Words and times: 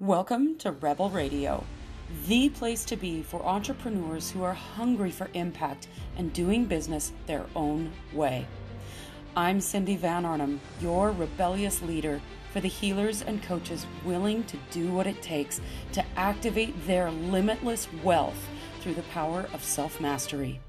Welcome 0.00 0.58
to 0.58 0.70
Rebel 0.70 1.10
Radio, 1.10 1.64
the 2.28 2.50
place 2.50 2.84
to 2.84 2.96
be 2.96 3.20
for 3.20 3.44
entrepreneurs 3.44 4.30
who 4.30 4.44
are 4.44 4.54
hungry 4.54 5.10
for 5.10 5.28
impact 5.34 5.88
and 6.16 6.32
doing 6.32 6.66
business 6.66 7.10
their 7.26 7.46
own 7.56 7.90
way. 8.12 8.46
I'm 9.34 9.60
Cindy 9.60 9.96
Van 9.96 10.24
Arnhem, 10.24 10.60
your 10.80 11.10
rebellious 11.10 11.82
leader 11.82 12.20
for 12.52 12.60
the 12.60 12.68
healers 12.68 13.22
and 13.22 13.42
coaches 13.42 13.86
willing 14.04 14.44
to 14.44 14.56
do 14.70 14.92
what 14.92 15.08
it 15.08 15.20
takes 15.20 15.60
to 15.94 16.04
activate 16.14 16.86
their 16.86 17.10
limitless 17.10 17.88
wealth 18.04 18.48
through 18.78 18.94
the 18.94 19.02
power 19.02 19.48
of 19.52 19.64
self 19.64 20.00
mastery. 20.00 20.60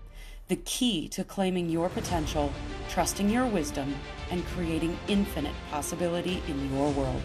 The 0.48 0.55
key 0.55 1.07
to 1.09 1.23
claiming 1.23 1.70
your 1.70 1.89
potential, 1.89 2.52
trusting 2.89 3.30
your 3.30 3.46
wisdom, 3.46 3.93
and 4.32 4.43
creating 4.48 4.98
infinite 5.07 5.54
possibility 5.70 6.41
in 6.48 6.75
your 6.75 6.89
world. 6.93 7.21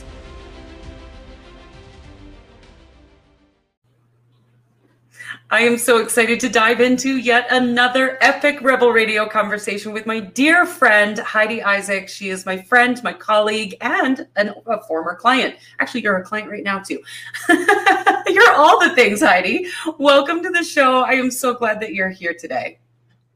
I 5.54 5.60
am 5.60 5.78
so 5.78 5.98
excited 5.98 6.40
to 6.40 6.48
dive 6.48 6.80
into 6.80 7.16
yet 7.16 7.46
another 7.48 8.18
epic 8.20 8.60
Rebel 8.60 8.90
Radio 8.90 9.28
conversation 9.28 9.92
with 9.92 10.04
my 10.04 10.18
dear 10.18 10.66
friend 10.66 11.16
Heidi 11.16 11.62
Isaac. 11.62 12.08
She 12.08 12.30
is 12.30 12.44
my 12.44 12.60
friend, 12.60 13.00
my 13.04 13.12
colleague, 13.12 13.76
and 13.80 14.26
an, 14.34 14.52
a 14.66 14.82
former 14.82 15.14
client. 15.14 15.54
Actually, 15.78 16.02
you're 16.02 16.16
a 16.16 16.24
client 16.24 16.50
right 16.50 16.64
now, 16.64 16.80
too. 16.80 16.98
you're 17.48 18.52
all 18.56 18.80
the 18.80 18.92
things, 18.96 19.22
Heidi. 19.22 19.68
Welcome 19.96 20.42
to 20.42 20.50
the 20.50 20.64
show. 20.64 21.02
I 21.02 21.12
am 21.12 21.30
so 21.30 21.54
glad 21.54 21.78
that 21.82 21.94
you're 21.94 22.10
here 22.10 22.34
today. 22.34 22.80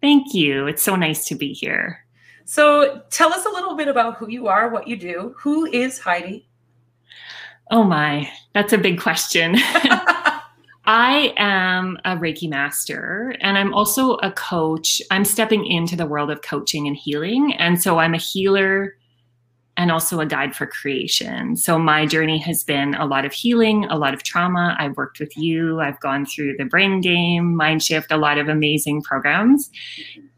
Thank 0.01 0.35
you. 0.35 0.67
It's 0.67 0.83
so 0.83 0.97
nice 0.97 1.25
to 1.27 1.37
be 1.37 1.53
here. 1.53 2.05
So, 2.45 3.01
tell 3.11 3.33
us 3.33 3.47
a 3.47 3.51
little 3.51 3.77
bit 3.77 3.87
about 3.87 4.17
who 4.17 4.29
you 4.29 4.49
are, 4.49 4.71
what 4.71 4.89
you 4.89 4.97
do. 4.97 5.37
Who 5.39 5.67
is 5.67 6.01
Heidi? 6.01 6.49
Oh, 7.71 7.85
my. 7.85 8.29
That's 8.55 8.73
a 8.73 8.79
big 8.79 9.01
question. 9.01 9.57
I 10.89 11.35
am 11.37 11.99
a 12.07 12.17
Reiki 12.17 12.49
master 12.49 13.37
and 13.43 13.59
I'm 13.59 13.75
also 13.75 14.15
a 14.15 14.33
coach. 14.33 15.03
I'm 15.11 15.27
stepping 15.27 15.67
into 15.67 15.97
the 15.97 16.07
world 16.07 16.31
of 16.31 16.41
coaching 16.41 16.87
and 16.87 16.97
healing. 16.97 17.53
And 17.59 17.83
so 17.83 17.99
I'm 17.99 18.15
a 18.15 18.19
healer 18.19 18.97
and 19.79 19.93
also 19.93 20.19
a 20.19 20.27
guide 20.27 20.57
for 20.57 20.67
creation. 20.67 21.57
So 21.57 21.79
my 21.79 22.05
journey 22.05 22.37
has 22.39 22.65
been 22.65 22.95
a 22.97 23.07
lot 23.07 23.25
of 23.25 23.33
healing, 23.33 23.85
a 23.85 23.97
lot 23.97 24.13
of 24.13 24.25
trauma. 24.25 24.77
I've 24.79 24.97
worked 24.97 25.21
with 25.21 25.35
you, 25.37 25.81
I've 25.81 26.01
gone 26.01 26.27
through 26.27 26.57
the 26.57 26.65
brain 26.65 27.01
game, 27.01 27.55
mind 27.55 27.83
shift, 27.83 28.11
a 28.11 28.17
lot 28.17 28.39
of 28.39 28.49
amazing 28.49 29.03
programs. 29.03 29.71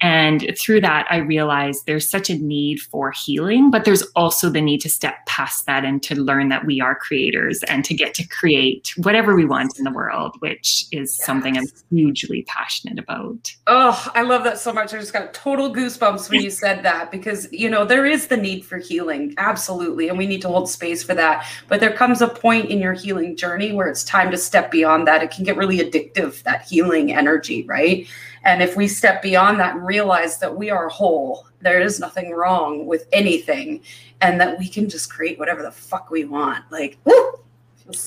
And 0.02 0.54
through 0.58 0.80
that, 0.82 1.06
I 1.10 1.18
realized 1.18 1.84
there's 1.86 2.08
such 2.08 2.30
a 2.30 2.34
need 2.38 2.80
for 2.80 3.12
healing, 3.12 3.70
but 3.70 3.84
there's 3.84 4.02
also 4.14 4.48
the 4.48 4.60
need 4.60 4.80
to 4.82 4.88
step 4.88 5.14
past 5.26 5.66
that 5.66 5.84
and 5.84 6.02
to 6.04 6.14
learn 6.14 6.48
that 6.48 6.64
we 6.64 6.80
are 6.80 6.94
creators 6.94 7.62
and 7.64 7.84
to 7.84 7.94
get 7.94 8.14
to 8.14 8.28
create 8.28 8.92
whatever 8.98 9.34
we 9.34 9.44
want 9.44 9.78
in 9.78 9.84
the 9.84 9.90
world, 9.90 10.36
which 10.40 10.86
is 10.92 11.16
yes. 11.18 11.26
something 11.26 11.56
I'm 11.56 11.66
hugely 11.90 12.42
passionate 12.42 12.98
about. 12.98 13.52
Oh, 13.66 14.10
I 14.14 14.22
love 14.22 14.44
that 14.44 14.58
so 14.58 14.72
much. 14.72 14.94
I 14.94 14.98
just 14.98 15.12
got 15.12 15.34
total 15.34 15.74
goosebumps 15.74 16.30
when 16.30 16.42
you 16.42 16.50
said 16.50 16.82
that 16.82 17.10
because, 17.10 17.50
you 17.52 17.68
know, 17.68 17.84
there 17.84 18.06
is 18.06 18.28
the 18.28 18.36
need 18.36 18.64
for 18.64 18.78
healing 18.78 19.29
absolutely 19.38 20.08
and 20.08 20.18
we 20.18 20.26
need 20.26 20.42
to 20.42 20.48
hold 20.48 20.68
space 20.68 21.02
for 21.02 21.14
that. 21.14 21.46
But 21.68 21.80
there 21.80 21.92
comes 21.92 22.20
a 22.20 22.28
point 22.28 22.70
in 22.70 22.78
your 22.78 22.92
healing 22.92 23.36
journey 23.36 23.72
where 23.72 23.88
it's 23.88 24.04
time 24.04 24.30
to 24.30 24.36
step 24.36 24.70
beyond 24.70 25.06
that. 25.06 25.22
It 25.22 25.30
can 25.30 25.44
get 25.44 25.56
really 25.56 25.78
addictive 25.78 26.42
that 26.42 26.62
healing 26.62 27.12
energy 27.12 27.64
right? 27.64 28.06
And 28.44 28.62
if 28.62 28.76
we 28.76 28.88
step 28.88 29.22
beyond 29.22 29.60
that 29.60 29.76
and 29.76 29.86
realize 29.86 30.38
that 30.38 30.56
we 30.56 30.70
are 30.70 30.88
whole 30.88 31.46
there 31.60 31.80
is 31.80 32.00
nothing 32.00 32.30
wrong 32.30 32.86
with 32.86 33.06
anything 33.12 33.82
and 34.20 34.40
that 34.40 34.58
we 34.58 34.68
can 34.68 34.88
just 34.88 35.12
create 35.12 35.38
whatever 35.38 35.62
the 35.62 35.70
fuck 35.70 36.10
we 36.10 36.24
want 36.24 36.64
like 36.70 36.98
woo, 37.04 37.32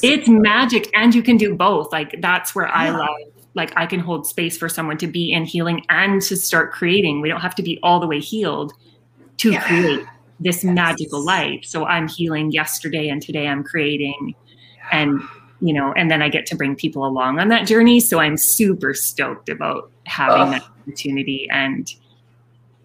it's 0.02 0.28
magic 0.28 0.90
and 0.96 1.14
you 1.14 1.22
can 1.22 1.38
do 1.38 1.56
both. 1.56 1.92
Like 1.92 2.16
that's 2.22 2.56
where 2.56 2.68
yeah. 2.68 2.74
i 2.74 2.90
love 2.90 3.10
like 3.56 3.72
i 3.76 3.86
can 3.86 4.00
hold 4.00 4.26
space 4.26 4.58
for 4.58 4.68
someone 4.68 4.98
to 4.98 5.08
be 5.08 5.32
in 5.32 5.46
healing 5.46 5.86
and 5.90 6.22
to 6.24 6.36
start 6.36 6.72
creating. 6.72 7.22
We 7.22 7.30
don't 7.30 7.42
have 7.42 7.56
to 7.56 7.64
be 7.64 7.80
all 7.84 8.00
the 8.00 8.08
way 8.08 8.20
healed 8.20 8.74
to 9.38 9.52
yeah. 9.52 9.68
create 9.68 10.06
this 10.44 10.64
yes. 10.64 10.74
magical 10.74 11.24
life. 11.24 11.64
So 11.64 11.86
I'm 11.86 12.08
healing 12.08 12.52
yesterday 12.52 13.10
and 13.10 13.22
today 13.22 13.48
I'm 13.48 13.64
creating 13.64 14.36
and 14.92 15.22
you 15.62 15.74
know, 15.74 15.94
and 15.94 16.12
then 16.12 16.22
I 16.22 16.28
get 16.28 16.46
to 16.48 16.58
bring 16.58 16.76
people 16.76 17.06
along 17.06 17.40
on 17.40 17.48
that 17.48 17.66
journey. 17.66 18.02
So 18.02 18.20
I'm 18.20 18.36
super 18.36 18.94
stoked 18.94 19.48
about 19.48 19.90
having 20.06 20.52
that 20.52 20.64
opportunity 20.64 21.48
and 21.50 21.90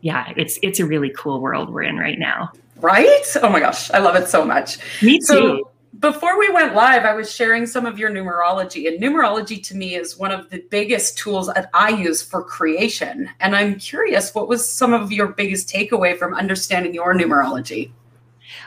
yeah, 0.01 0.33
it's 0.37 0.59
it's 0.63 0.79
a 0.79 0.87
really 0.87 1.11
cool 1.11 1.41
world 1.41 1.73
we're 1.73 1.83
in 1.83 1.97
right 1.97 2.19
now. 2.19 2.53
Right? 2.81 3.37
Oh 3.43 3.49
my 3.49 3.59
gosh, 3.59 3.91
I 3.91 3.99
love 3.99 4.15
it 4.15 4.29
so 4.29 4.45
much. 4.45 4.79
Me 5.03 5.19
too. 5.19 5.25
So, 5.25 5.71
before 5.99 6.39
we 6.39 6.51
went 6.51 6.75
live, 6.75 7.05
I 7.05 7.15
was 7.15 7.33
sharing 7.33 7.67
some 7.67 7.87
of 7.87 7.99
your 7.99 8.11
numerology, 8.11 8.87
and 8.89 9.03
numerology 9.03 9.63
to 9.65 9.77
me 9.77 9.95
is 9.95 10.19
one 10.19 10.31
of 10.31 10.49
the 10.51 10.63
biggest 10.71 11.19
tools 11.19 11.47
that 11.49 11.71
I 11.75 11.91
use 11.91 12.23
for 12.23 12.43
creation. 12.43 13.29
And 13.41 13.57
I'm 13.57 13.79
curious, 13.79 14.35
what 14.35 14.49
was 14.49 14.69
some 14.69 14.93
of 14.93 15.11
your 15.11 15.29
biggest 15.29 15.69
takeaway 15.69 16.17
from 16.17 16.35
understanding 16.35 16.95
your 16.95 17.15
numerology? 17.15 17.91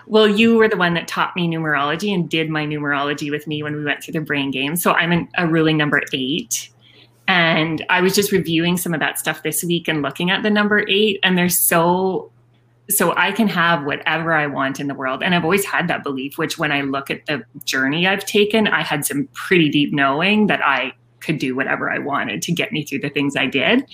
Well, 0.07 0.27
you 0.27 0.57
were 0.57 0.67
the 0.67 0.77
one 0.77 0.93
that 0.95 1.07
taught 1.07 1.35
me 1.35 1.47
numerology 1.47 2.13
and 2.13 2.29
did 2.29 2.49
my 2.49 2.65
numerology 2.65 3.31
with 3.31 3.47
me 3.47 3.63
when 3.63 3.75
we 3.75 3.83
went 3.83 4.03
through 4.03 4.13
the 4.13 4.21
brain 4.21 4.51
game. 4.51 4.75
So 4.75 4.93
I'm 4.93 5.11
an, 5.11 5.29
a 5.37 5.47
ruling 5.47 5.77
number 5.77 6.01
eight. 6.13 6.69
And 7.27 7.85
I 7.89 8.01
was 8.01 8.15
just 8.15 8.31
reviewing 8.31 8.77
some 8.77 8.93
of 8.93 8.99
that 8.99 9.19
stuff 9.19 9.43
this 9.43 9.63
week 9.63 9.87
and 9.87 10.01
looking 10.01 10.31
at 10.31 10.43
the 10.43 10.49
number 10.49 10.83
eight, 10.89 11.19
and 11.23 11.37
there's 11.37 11.57
so 11.57 12.30
so 12.91 13.13
I 13.15 13.31
can 13.31 13.47
have 13.47 13.83
whatever 13.83 14.33
I 14.33 14.47
want 14.47 14.79
in 14.79 14.87
the 14.87 14.93
world. 14.93 15.23
And 15.23 15.33
I've 15.33 15.43
always 15.43 15.65
had 15.65 15.87
that 15.87 16.03
belief, 16.03 16.37
which 16.37 16.57
when 16.57 16.71
I 16.71 16.81
look 16.81 17.09
at 17.09 17.25
the 17.25 17.43
journey 17.65 18.07
I've 18.07 18.25
taken, 18.25 18.67
I 18.67 18.81
had 18.81 19.05
some 19.05 19.27
pretty 19.33 19.69
deep 19.69 19.93
knowing 19.93 20.47
that 20.47 20.65
I 20.65 20.93
could 21.19 21.37
do 21.37 21.55
whatever 21.55 21.89
I 21.89 21.99
wanted 21.99 22.41
to 22.43 22.51
get 22.51 22.71
me 22.71 22.83
through 22.83 22.99
the 22.99 23.09
things 23.09 23.35
I 23.35 23.45
did. 23.45 23.85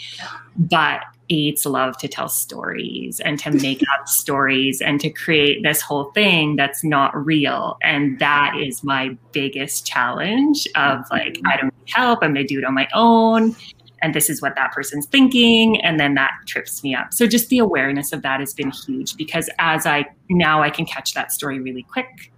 But 0.56 1.02
eights 1.30 1.66
love 1.66 1.98
to 1.98 2.08
tell 2.08 2.30
stories 2.30 3.20
and 3.20 3.38
to 3.40 3.52
make 3.52 3.84
up 3.94 4.08
stories 4.08 4.82
and 4.82 5.00
to 5.02 5.10
create 5.10 5.62
this 5.64 5.82
whole 5.82 6.06
thing 6.12 6.56
that's 6.56 6.84
not 6.84 7.14
real. 7.26 7.78
And 7.82 8.18
that 8.20 8.54
is 8.58 8.84
my 8.84 9.18
biggest 9.32 9.86
challenge 9.86 10.68
of 10.76 11.06
like, 11.12 11.34
mm-hmm. 11.34 11.48
I 11.48 11.58
don't 11.58 11.74
need 11.78 11.94
help. 11.94 12.20
I'm 12.22 12.34
going 12.34 12.48
to 12.48 12.54
do 12.54 12.60
it 12.60 12.66
on 12.66 12.74
my 12.74 12.88
own 12.94 13.56
and 14.02 14.14
this 14.14 14.30
is 14.30 14.42
what 14.42 14.56
that 14.56 14.72
person's 14.72 15.06
thinking 15.08 15.82
and 15.82 16.00
then 16.00 16.14
that 16.14 16.32
trips 16.46 16.84
me 16.84 16.94
up 16.94 17.14
so 17.14 17.28
just 17.28 17.50
the 17.50 17.58
awareness 17.58 18.12
of 18.12 18.22
that 18.22 18.40
has 18.40 18.54
been 18.54 18.72
huge 18.72 19.16
because 19.18 19.50
as 19.60 19.86
i 19.86 20.06
now 20.30 20.62
i 20.62 20.70
can 20.70 20.86
catch 20.86 21.14
that 21.14 21.32
story 21.32 21.60
really 21.60 21.84
quick 21.84 22.32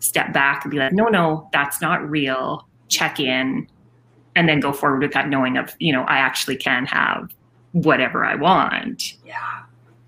step 0.00 0.32
back 0.32 0.64
and 0.64 0.70
be 0.70 0.78
like 0.78 0.92
no 0.92 1.04
no 1.06 1.48
that's 1.52 1.80
not 1.80 2.08
real 2.08 2.66
check 2.88 3.18
in 3.18 3.66
and 4.36 4.48
then 4.48 4.60
go 4.60 4.72
forward 4.72 5.02
with 5.02 5.12
that 5.12 5.28
knowing 5.28 5.56
of 5.56 5.74
you 5.78 5.92
know 5.92 6.02
i 6.04 6.16
actually 6.16 6.56
can 6.56 6.84
have 6.86 7.30
whatever 7.72 8.24
i 8.24 8.34
want 8.34 9.14
yeah 9.24 9.62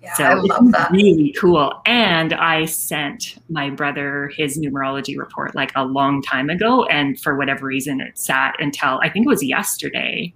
yeah, 0.07 0.13
so 0.13 0.23
I 0.23 0.33
love 0.35 0.71
that. 0.71 0.91
Really 0.91 1.33
cool. 1.33 1.73
And 1.85 2.33
I 2.33 2.65
sent 2.65 3.39
my 3.49 3.69
brother 3.69 4.31
his 4.35 4.57
numerology 4.57 5.17
report 5.17 5.55
like 5.55 5.71
a 5.75 5.83
long 5.83 6.21
time 6.21 6.49
ago. 6.49 6.85
And 6.85 7.19
for 7.19 7.35
whatever 7.35 7.65
reason, 7.65 7.99
it 7.99 8.17
sat 8.17 8.55
until 8.59 8.99
I 9.01 9.09
think 9.09 9.25
it 9.25 9.29
was 9.29 9.43
yesterday 9.43 10.33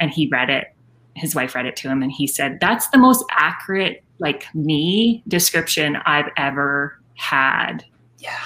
and 0.00 0.10
he 0.10 0.28
read 0.28 0.50
it 0.50 0.74
his 1.14 1.34
wife 1.34 1.54
read 1.54 1.66
it 1.66 1.76
to 1.76 1.88
him 1.88 2.02
and 2.02 2.12
he 2.12 2.26
said 2.26 2.58
that's 2.60 2.88
the 2.88 2.98
most 2.98 3.24
accurate 3.30 4.02
like 4.18 4.52
me 4.54 5.22
description 5.28 5.96
i've 6.06 6.30
ever 6.36 7.00
had. 7.16 7.84
Yeah. 8.18 8.38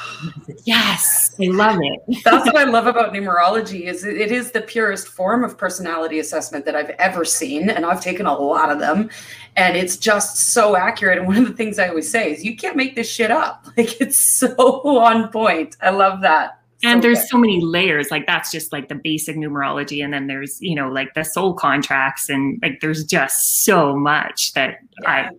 Yes 0.65 1.34
i 1.41 1.47
love 1.47 1.78
it. 1.81 2.22
That's 2.25 2.44
what 2.47 2.56
i 2.56 2.65
love 2.65 2.87
about 2.87 3.12
numerology 3.12 3.83
is 3.83 4.05
it 4.05 4.31
is 4.31 4.50
the 4.50 4.61
purest 4.61 5.09
form 5.09 5.43
of 5.43 5.56
personality 5.56 6.19
assessment 6.19 6.65
that 6.66 6.77
i've 6.77 6.91
ever 6.91 7.25
seen 7.25 7.71
and 7.71 7.87
i've 7.87 8.03
taken 8.03 8.27
a 8.27 8.37
lot 8.37 8.71
of 8.71 8.78
them 8.78 9.09
and 9.56 9.77
it's 9.77 9.97
just 9.97 10.53
so 10.53 10.77
accurate 10.77 11.19
and 11.19 11.27
one 11.27 11.37
of 11.37 11.47
the 11.47 11.55
things 11.55 11.78
i 11.78 11.88
always 11.88 12.11
say 12.11 12.32
is 12.32 12.44
you 12.44 12.56
can't 12.56 12.77
make 12.77 12.94
this 12.94 13.11
shit 13.11 13.31
up. 13.31 13.67
Like 13.77 14.00
it's 14.00 14.19
so 14.19 14.55
on 14.99 15.28
point. 15.28 15.77
I 15.81 15.91
love 15.91 16.21
that 16.21 16.59
and 16.82 17.02
there's 17.02 17.28
so 17.28 17.37
many 17.37 17.60
layers 17.60 18.10
like 18.10 18.26
that's 18.26 18.50
just 18.50 18.72
like 18.72 18.88
the 18.88 18.94
basic 18.94 19.37
numerology 19.37 20.02
and 20.02 20.12
then 20.12 20.26
there's 20.26 20.60
you 20.60 20.75
know 20.75 20.88
like 20.88 21.12
the 21.14 21.25
soul 21.25 21.55
contracts 21.55 22.28
and 22.28 22.58
like 22.62 22.81
there's 22.81 23.05
just 23.05 23.62
so 23.64 23.96
much 23.96 24.52
that 24.55 24.78
yeah. 25.02 25.10
i 25.10 25.31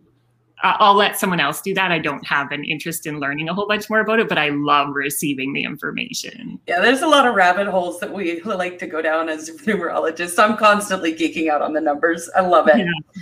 i'll 0.63 0.93
let 0.93 1.17
someone 1.17 1.39
else 1.39 1.59
do 1.59 1.73
that. 1.73 1.91
I 1.91 1.97
don't 1.97 2.23
have 2.27 2.51
an 2.51 2.63
interest 2.63 3.07
in 3.07 3.19
learning 3.19 3.49
a 3.49 3.53
whole 3.53 3.67
bunch 3.67 3.89
more 3.89 3.99
about 3.99 4.19
it 4.19 4.29
but 4.29 4.37
i 4.37 4.49
love 4.49 4.89
receiving 4.93 5.53
the 5.53 5.63
information. 5.63 6.59
Yeah 6.67 6.79
there's 6.81 7.01
a 7.01 7.07
lot 7.07 7.27
of 7.27 7.33
rabbit 7.35 7.67
holes 7.67 7.99
that 7.99 8.13
we 8.13 8.41
like 8.45 8.77
to 8.79 8.87
go 8.87 9.01
down 9.01 9.27
as 9.29 9.49
numerologists. 9.49 10.37
I'm 10.37 10.57
constantly 10.57 11.13
geeking 11.13 11.49
out 11.49 11.61
on 11.61 11.73
the 11.73 11.81
numbers. 11.81 12.29
I 12.35 12.41
love 12.41 12.67
it. 12.67 12.77
Yeah. 12.77 13.21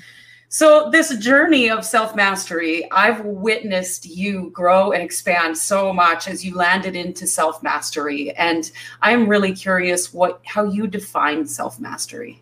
So, 0.52 0.90
this 0.92 1.16
journey 1.18 1.70
of 1.70 1.86
self 1.86 2.16
mastery, 2.16 2.90
I've 2.92 3.24
witnessed 3.24 4.08
you 4.08 4.50
grow 4.50 4.92
and 4.92 5.04
expand 5.04 5.56
so 5.56 5.94
much 5.94 6.28
as 6.28 6.44
you 6.44 6.56
landed 6.56 6.96
into 6.96 7.28
self 7.28 7.62
mastery. 7.62 8.32
And 8.32 8.70
I'm 9.04 9.30
really 9.30 9.54
curious 9.54 10.12
what 10.12 10.42
how 10.46 10.64
you 10.64 10.88
define 10.88 11.46
self 11.46 11.80
mastery. 11.80 12.42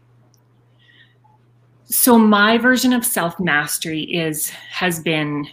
So, 1.83 2.17
my 2.17 2.57
version 2.57 2.93
of 2.93 3.05
self 3.05 3.39
mastery 3.41 4.03
is 4.03 4.49
has 4.49 5.01
been 5.01 5.45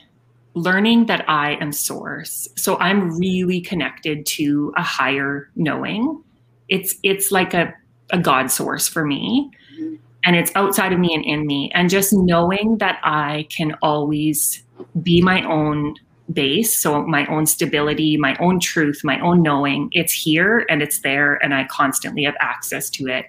learning 0.54 1.06
that 1.06 1.28
I 1.28 1.56
am 1.60 1.72
source. 1.72 2.48
So 2.56 2.76
I'm 2.78 3.18
really 3.18 3.60
connected 3.60 4.24
to 4.26 4.72
a 4.76 4.82
higher 4.82 5.50
knowing. 5.56 6.22
It's 6.68 6.94
it's 7.02 7.30
like 7.32 7.54
a, 7.54 7.74
a 8.10 8.18
God 8.18 8.50
source 8.50 8.88
for 8.88 9.04
me. 9.04 9.50
Mm-hmm. 9.74 9.94
And 10.24 10.36
it's 10.36 10.50
outside 10.54 10.92
of 10.92 10.98
me 10.98 11.14
and 11.14 11.24
in 11.24 11.46
me. 11.46 11.70
And 11.74 11.90
just 11.90 12.12
knowing 12.12 12.78
that 12.78 12.98
I 13.02 13.46
can 13.50 13.76
always 13.82 14.62
be 15.02 15.20
my 15.20 15.42
own 15.44 15.94
base. 16.32 16.80
So 16.80 17.02
my 17.06 17.26
own 17.26 17.46
stability, 17.46 18.16
my 18.16 18.36
own 18.38 18.58
truth, 18.58 19.02
my 19.04 19.20
own 19.20 19.42
knowing, 19.42 19.90
it's 19.92 20.12
here 20.12 20.64
and 20.70 20.82
it's 20.82 21.00
there. 21.00 21.34
And 21.42 21.54
I 21.54 21.64
constantly 21.64 22.24
have 22.24 22.34
access 22.40 22.88
to 22.90 23.08
it. 23.08 23.26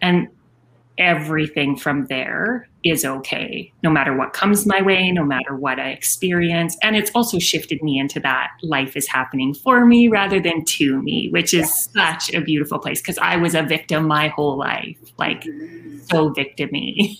And 0.00 0.28
everything 0.98 1.76
from 1.76 2.06
there 2.06 2.68
is 2.84 3.04
okay, 3.04 3.72
no 3.82 3.90
matter 3.90 4.16
what 4.16 4.32
comes 4.32 4.66
my 4.66 4.82
way, 4.82 5.10
no 5.10 5.24
matter 5.24 5.56
what 5.56 5.78
I 5.78 5.90
experience. 5.90 6.76
And 6.82 6.96
it's 6.96 7.10
also 7.14 7.38
shifted 7.38 7.82
me 7.82 7.98
into 7.98 8.20
that 8.20 8.50
life 8.62 8.96
is 8.96 9.06
happening 9.08 9.54
for 9.54 9.86
me 9.86 10.08
rather 10.08 10.40
than 10.40 10.64
to 10.64 11.00
me, 11.00 11.28
which 11.30 11.54
is 11.54 11.60
yes. 11.60 11.88
such 11.92 12.34
a 12.34 12.40
beautiful 12.40 12.78
place 12.78 13.00
because 13.00 13.18
I 13.18 13.36
was 13.36 13.54
a 13.54 13.62
victim 13.62 14.06
my 14.06 14.28
whole 14.28 14.58
life, 14.58 14.98
like 15.18 15.42
mm-hmm. 15.42 15.91
So 16.02 16.30
victimy. 16.36 17.18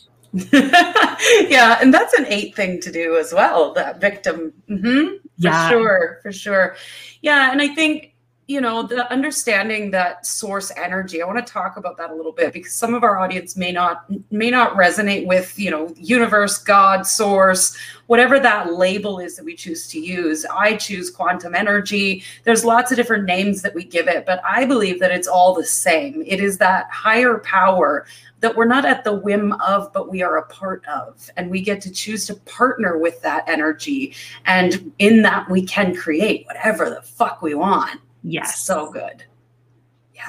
yeah, 1.50 1.78
and 1.80 1.92
that's 1.92 2.14
an 2.14 2.26
eight 2.26 2.56
thing 2.56 2.80
to 2.80 2.90
do 2.90 3.16
as 3.16 3.32
well. 3.32 3.74
That 3.74 4.00
victim, 4.00 4.52
mm-hmm, 4.68 5.16
for 5.16 5.20
yeah. 5.36 5.68
sure, 5.68 6.18
for 6.22 6.32
sure. 6.32 6.76
Yeah, 7.20 7.52
and 7.52 7.60
I 7.60 7.68
think 7.68 8.11
you 8.48 8.60
know 8.60 8.82
the 8.82 9.10
understanding 9.12 9.90
that 9.90 10.26
source 10.26 10.72
energy 10.76 11.22
i 11.22 11.26
want 11.26 11.44
to 11.44 11.52
talk 11.52 11.76
about 11.76 11.96
that 11.96 12.10
a 12.10 12.14
little 12.14 12.32
bit 12.32 12.52
because 12.52 12.74
some 12.74 12.92
of 12.92 13.04
our 13.04 13.18
audience 13.18 13.56
may 13.56 13.70
not 13.70 14.04
may 14.32 14.50
not 14.50 14.74
resonate 14.74 15.26
with 15.26 15.56
you 15.58 15.70
know 15.70 15.92
universe 15.96 16.58
god 16.58 17.06
source 17.06 17.76
whatever 18.06 18.40
that 18.40 18.72
label 18.74 19.20
is 19.20 19.36
that 19.36 19.44
we 19.44 19.54
choose 19.54 19.86
to 19.86 20.00
use 20.00 20.44
i 20.46 20.76
choose 20.76 21.08
quantum 21.08 21.54
energy 21.54 22.22
there's 22.42 22.64
lots 22.64 22.90
of 22.90 22.96
different 22.96 23.24
names 23.24 23.62
that 23.62 23.74
we 23.74 23.84
give 23.84 24.08
it 24.08 24.26
but 24.26 24.42
i 24.44 24.64
believe 24.64 24.98
that 24.98 25.12
it's 25.12 25.28
all 25.28 25.54
the 25.54 25.64
same 25.64 26.22
it 26.26 26.40
is 26.40 26.58
that 26.58 26.90
higher 26.90 27.38
power 27.38 28.04
that 28.40 28.56
we're 28.56 28.64
not 28.64 28.84
at 28.84 29.04
the 29.04 29.12
whim 29.12 29.52
of, 29.64 29.92
but 29.92 30.10
we 30.10 30.20
are 30.20 30.38
a 30.38 30.46
part 30.46 30.84
of. 30.86 31.30
And 31.36 31.48
we 31.48 31.60
get 31.60 31.80
to 31.82 31.92
choose 31.92 32.26
to 32.26 32.34
partner 32.34 32.98
with 32.98 33.22
that 33.22 33.48
energy. 33.48 34.16
And 34.46 34.92
in 34.98 35.22
that, 35.22 35.48
we 35.48 35.64
can 35.64 35.94
create 35.94 36.44
whatever 36.46 36.90
the 36.90 37.02
fuck 37.02 37.40
we 37.40 37.54
want. 37.54 38.00
Yes. 38.22 38.58
So 38.60 38.90
good. 38.90 39.24
Yeah. 40.14 40.22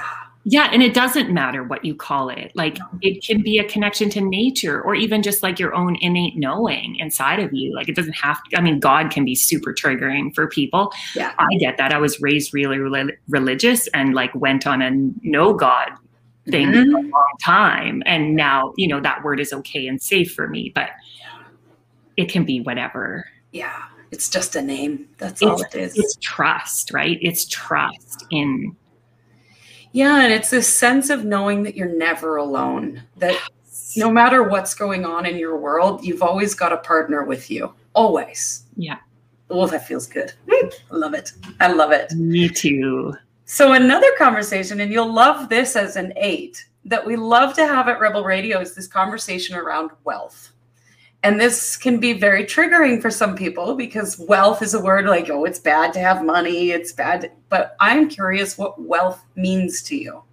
Yeah. 0.45 0.69
And 0.73 0.83
it 0.83 0.93
doesn't 0.93 1.31
matter 1.31 1.63
what 1.63 1.85
you 1.85 1.95
call 1.95 2.29
it. 2.29 2.51
Like 2.53 2.77
no. 2.77 2.85
it 3.01 3.23
can 3.23 3.41
be 3.41 3.59
a 3.59 3.63
connection 3.63 4.09
to 4.09 4.21
nature 4.21 4.81
or 4.81 4.93
even 4.93 5.23
just 5.23 5.41
like 5.41 5.57
your 5.57 5.73
own 5.73 5.95
innate 6.01 6.35
knowing 6.35 6.97
inside 6.97 7.39
of 7.39 7.53
you. 7.53 7.73
Like 7.73 7.87
it 7.87 7.95
doesn't 7.95 8.13
have 8.13 8.43
to, 8.45 8.57
I 8.57 8.61
mean, 8.61 8.79
God 8.79 9.09
can 9.09 9.23
be 9.23 9.35
super 9.35 9.73
triggering 9.73 10.35
for 10.35 10.47
people. 10.47 10.91
Yeah. 11.15 11.33
I 11.39 11.55
get 11.59 11.77
that. 11.77 11.93
I 11.93 11.97
was 11.97 12.19
raised 12.19 12.53
really 12.53 12.77
religious 13.29 13.87
and 13.87 14.13
like 14.13 14.35
went 14.35 14.67
on 14.67 14.81
a 14.81 14.91
no 15.21 15.53
God 15.53 15.91
thing 16.49 16.67
mm-hmm. 16.67 16.91
for 16.91 16.97
a 16.97 17.01
long 17.01 17.33
time. 17.41 18.03
And 18.05 18.35
now, 18.35 18.73
you 18.75 18.87
know, 18.89 18.99
that 18.99 19.23
word 19.23 19.39
is 19.39 19.53
okay 19.53 19.87
and 19.87 20.01
safe 20.01 20.33
for 20.33 20.49
me, 20.49 20.73
but 20.75 20.89
it 22.17 22.29
can 22.29 22.43
be 22.43 22.59
whatever. 22.59 23.25
Yeah 23.53 23.83
it's 24.13 24.29
just 24.29 24.55
a 24.55 24.61
name. 24.61 25.07
That's 25.17 25.41
it's, 25.41 25.49
all 25.49 25.59
it 25.59 25.73
is. 25.73 25.97
It's 25.97 26.15
trust, 26.21 26.93
right? 26.93 27.17
It's 27.19 27.45
trust 27.45 28.25
in. 28.29 28.75
Yeah, 29.91 30.23
and 30.23 30.31
it's 30.31 30.51
this 30.51 30.67
sense 30.67 31.09
of 31.09 31.25
knowing 31.25 31.63
that 31.63 31.75
you're 31.75 31.97
never 31.97 32.37
alone. 32.37 33.01
That 33.17 33.35
no 33.97 34.11
matter 34.11 34.43
what's 34.43 34.75
going 34.75 35.03
on 35.03 35.25
in 35.25 35.37
your 35.37 35.57
world, 35.57 36.05
you've 36.05 36.21
always 36.21 36.53
got 36.53 36.71
a 36.71 36.77
partner 36.77 37.23
with 37.23 37.49
you. 37.49 37.73
Always. 37.93 38.65
Yeah. 38.75 38.97
Oh, 39.49 39.65
that 39.65 39.87
feels 39.87 40.05
good. 40.05 40.31
Hmm. 40.47 40.67
I 40.91 40.95
love 40.95 41.15
it. 41.15 41.31
I 41.59 41.73
love 41.73 41.91
it. 41.91 42.11
Me 42.13 42.49
too. 42.49 43.15
So 43.45 43.73
another 43.73 44.11
conversation, 44.19 44.79
and 44.79 44.91
you'll 44.91 45.11
love 45.11 45.49
this 45.49 45.75
as 45.75 45.95
an 45.95 46.13
eight, 46.17 46.63
that 46.85 47.03
we 47.03 47.15
love 47.15 47.55
to 47.55 47.65
have 47.65 47.87
at 47.87 47.99
Rebel 47.99 48.23
Radio 48.23 48.59
is 48.59 48.75
this 48.75 48.87
conversation 48.87 49.55
around 49.55 49.89
wealth 50.03 50.52
and 51.23 51.39
this 51.39 51.77
can 51.77 51.99
be 51.99 52.13
very 52.13 52.43
triggering 52.43 53.01
for 53.01 53.09
some 53.09 53.35
people 53.35 53.75
because 53.75 54.19
wealth 54.19 54.61
is 54.61 54.73
a 54.73 54.79
word 54.79 55.05
like, 55.05 55.29
oh, 55.29 55.45
it's 55.45 55.59
bad 55.59 55.93
to 55.93 55.99
have 55.99 56.23
money, 56.23 56.71
it's 56.71 56.91
bad. 56.91 57.31
But 57.47 57.75
I'm 57.79 58.09
curious 58.09 58.57
what 58.57 58.81
wealth 58.81 59.23
means 59.35 59.81
to 59.83 59.95
you 59.95 60.23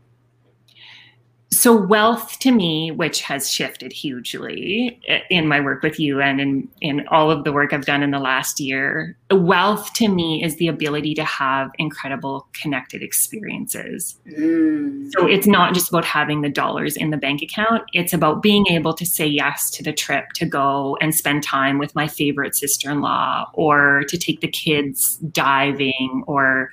so 1.52 1.74
wealth 1.74 2.38
to 2.38 2.52
me 2.52 2.92
which 2.92 3.22
has 3.22 3.50
shifted 3.50 3.92
hugely 3.92 5.00
in 5.30 5.48
my 5.48 5.60
work 5.60 5.82
with 5.82 5.98
you 5.98 6.20
and 6.20 6.40
in, 6.40 6.68
in 6.80 7.06
all 7.08 7.28
of 7.28 7.42
the 7.42 7.52
work 7.52 7.72
i've 7.72 7.84
done 7.84 8.04
in 8.04 8.12
the 8.12 8.20
last 8.20 8.60
year 8.60 9.16
wealth 9.32 9.92
to 9.92 10.06
me 10.06 10.44
is 10.44 10.56
the 10.56 10.68
ability 10.68 11.12
to 11.12 11.24
have 11.24 11.70
incredible 11.78 12.46
connected 12.52 13.02
experiences 13.02 14.16
mm. 14.28 15.10
so 15.12 15.26
it's 15.26 15.46
not 15.46 15.74
just 15.74 15.88
about 15.88 16.04
having 16.04 16.42
the 16.42 16.48
dollars 16.48 16.96
in 16.96 17.10
the 17.10 17.16
bank 17.16 17.42
account 17.42 17.82
it's 17.94 18.12
about 18.12 18.42
being 18.42 18.68
able 18.68 18.94
to 18.94 19.04
say 19.04 19.26
yes 19.26 19.70
to 19.70 19.82
the 19.82 19.92
trip 19.92 20.26
to 20.34 20.46
go 20.46 20.96
and 21.00 21.16
spend 21.16 21.42
time 21.42 21.78
with 21.78 21.94
my 21.96 22.06
favorite 22.06 22.54
sister-in-law 22.54 23.44
or 23.54 24.04
to 24.08 24.16
take 24.16 24.40
the 24.40 24.48
kids 24.48 25.16
diving 25.32 26.22
or 26.28 26.70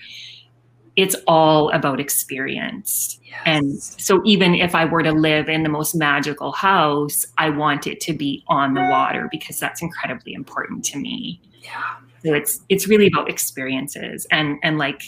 it's 0.98 1.16
all 1.28 1.70
about 1.70 2.00
experience. 2.00 3.20
Yes. 3.24 3.42
And 3.46 3.82
so 3.82 4.20
even 4.26 4.56
if 4.56 4.74
I 4.74 4.84
were 4.84 5.04
to 5.04 5.12
live 5.12 5.48
in 5.48 5.62
the 5.62 5.70
most 5.70 5.94
magical 5.94 6.52
house, 6.52 7.26
I 7.38 7.52
want 7.52 7.86
it 7.86 8.02
to 8.02 8.14
be 8.14 8.44
on 8.48 8.74
the 8.74 8.82
water 8.82 9.30
because 9.32 9.60
that's 9.60 9.82
incredibly 9.82 10.34
important 10.34 10.84
to 10.86 10.98
me. 10.98 11.40
Yeah. 11.62 11.98
So 12.26 12.34
it's 12.34 12.62
it's 12.68 12.88
really 12.88 13.08
about 13.08 13.30
experiences 13.30 14.26
and 14.32 14.58
and 14.64 14.80
like 14.80 15.04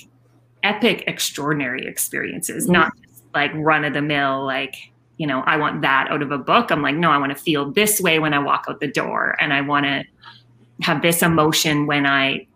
epic 0.62 1.04
extraordinary 1.08 1.88
experiences, 1.88 2.66
mm-hmm. 2.66 2.74
not 2.74 2.92
like 3.34 3.52
run 3.56 3.84
of 3.84 3.94
the 3.94 4.02
mill 4.02 4.46
like 4.46 4.76
you 5.18 5.28
know, 5.28 5.42
I 5.42 5.58
want 5.58 5.82
that 5.82 6.08
out 6.10 6.22
of 6.22 6.32
a 6.32 6.38
book. 6.38 6.72
I'm 6.72 6.82
like, 6.82 6.96
no, 6.96 7.12
I 7.12 7.18
want 7.18 7.36
to 7.36 7.44
feel 7.44 7.74
this 7.74 8.00
way 8.00 8.20
when 8.20 8.34
I 8.34 8.40
walk 8.40 8.68
out 8.70 8.80
the 8.80 8.88
door 8.88 9.36
and 9.42 9.54
I 9.54 9.60
want 9.60 9.86
to 9.86 10.06
have 10.82 11.02
this 11.02 11.22
emotion 11.22 11.88
when 11.88 12.06
I 12.06 12.48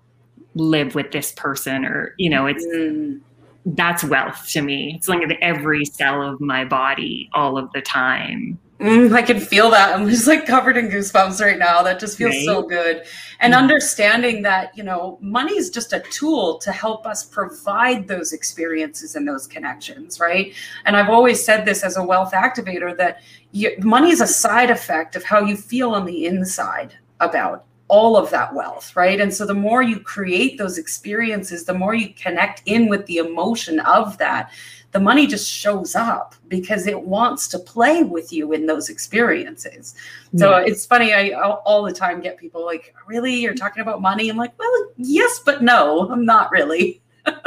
live 0.56 0.96
with 0.96 1.12
this 1.12 1.32
person 1.32 1.86
or 1.86 2.14
you 2.18 2.30
know 2.30 2.46
it's 2.46 2.66
mm. 2.66 3.20
that's 3.66 4.04
wealth 4.04 4.48
to 4.50 4.62
me. 4.62 4.94
It's 4.96 5.08
like 5.08 5.24
every 5.42 5.86
cell 5.86 6.22
of 6.22 6.40
my 6.42 6.66
body 6.66 7.30
all 7.34 7.58
of 7.58 7.72
the 7.74 7.82
time. 7.82 8.60
Mm, 8.80 9.14
i 9.14 9.22
can 9.22 9.40
feel 9.40 9.70
that. 9.70 9.96
I'm 9.96 10.10
just 10.10 10.28
like 10.28 10.46
covered 10.46 10.76
in 10.76 10.90
goosebumps 10.90 11.40
right 11.40 11.58
now. 11.58 11.84
That 11.84 12.00
just 12.00 12.18
feels 12.18 12.36
right? 12.36 12.46
so 12.46 12.64
good. 12.64 13.04
And 13.40 13.54
understanding 13.54 14.42
that 14.42 14.76
you 14.78 14.84
know 14.84 15.18
money 15.22 15.54
is 15.54 15.70
just 15.70 15.94
a 15.94 16.02
tool 16.02 16.58
to 16.58 16.72
help 16.72 17.06
us 17.06 17.24
provide 17.24 18.08
those 18.08 18.34
experiences 18.34 19.16
and 19.16 19.28
those 19.28 19.48
connections 19.48 20.20
right? 20.20 20.54
And 20.86 20.98
i've 20.98 21.10
always 21.10 21.44
said 21.44 21.66
this 21.66 21.84
as 21.84 21.98
a 21.98 22.04
wealth 22.04 22.34
activator 22.34 22.96
that 22.98 23.22
you, 23.52 23.76
money 23.80 24.10
is 24.10 24.20
a 24.20 24.28
side 24.28 24.72
effect 24.72 25.16
of 25.16 25.24
how 25.24 25.40
you 25.40 25.56
feel 25.56 25.92
on 25.92 26.06
the 26.06 26.26
inside 26.26 26.96
about 27.20 27.66
all 27.94 28.18
of 28.18 28.32
that 28.32 28.52
wealth, 28.56 28.96
right? 28.96 29.22
And 29.22 29.32
so 29.32 29.46
the 29.46 29.54
more 29.54 29.84
you 29.84 30.00
create 30.00 30.58
those 30.58 30.80
experiences, 30.80 31.66
the 31.66 31.76
more 31.76 31.94
you 31.94 32.12
connect 32.16 32.64
in 32.66 32.90
with 32.90 33.06
the 33.06 33.18
emotion 33.18 33.80
of 33.82 34.18
that, 34.18 34.52
the 34.94 35.00
money 35.00 35.28
just 35.28 35.48
shows 35.48 35.94
up 35.94 36.34
because 36.48 36.88
it 36.88 37.00
wants 37.00 37.48
to 37.50 37.60
play 37.60 38.02
with 38.02 38.34
you 38.34 38.52
in 38.52 38.66
those 38.66 38.90
experiences. 38.90 39.94
So 40.36 40.58
yeah. 40.58 40.66
it's 40.66 40.88
funny, 40.88 41.14
I 41.14 41.34
all 41.34 41.84
the 41.84 41.94
time 41.94 42.20
get 42.20 42.40
people 42.40 42.66
like, 42.66 42.96
really? 43.06 43.36
You're 43.36 43.54
talking 43.54 43.84
about 43.84 44.02
money? 44.02 44.28
I'm 44.28 44.38
like, 44.38 44.58
well, 44.58 44.88
yes, 44.98 45.40
but 45.46 45.62
no, 45.62 46.10
I'm 46.10 46.26
not 46.26 46.50
really. 46.50 47.00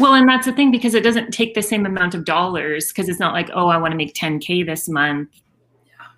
Well, 0.00 0.14
and 0.14 0.28
that's 0.28 0.46
the 0.46 0.52
thing 0.52 0.72
because 0.72 0.94
it 0.94 1.04
doesn't 1.04 1.30
take 1.30 1.54
the 1.54 1.62
same 1.62 1.86
amount 1.86 2.16
of 2.16 2.24
dollars 2.24 2.88
because 2.88 3.08
it's 3.08 3.20
not 3.20 3.32
like, 3.32 3.48
oh, 3.54 3.68
I 3.68 3.76
want 3.76 3.92
to 3.92 3.96
make 3.96 4.12
10K 4.12 4.66
this 4.66 4.88
month. 4.88 5.28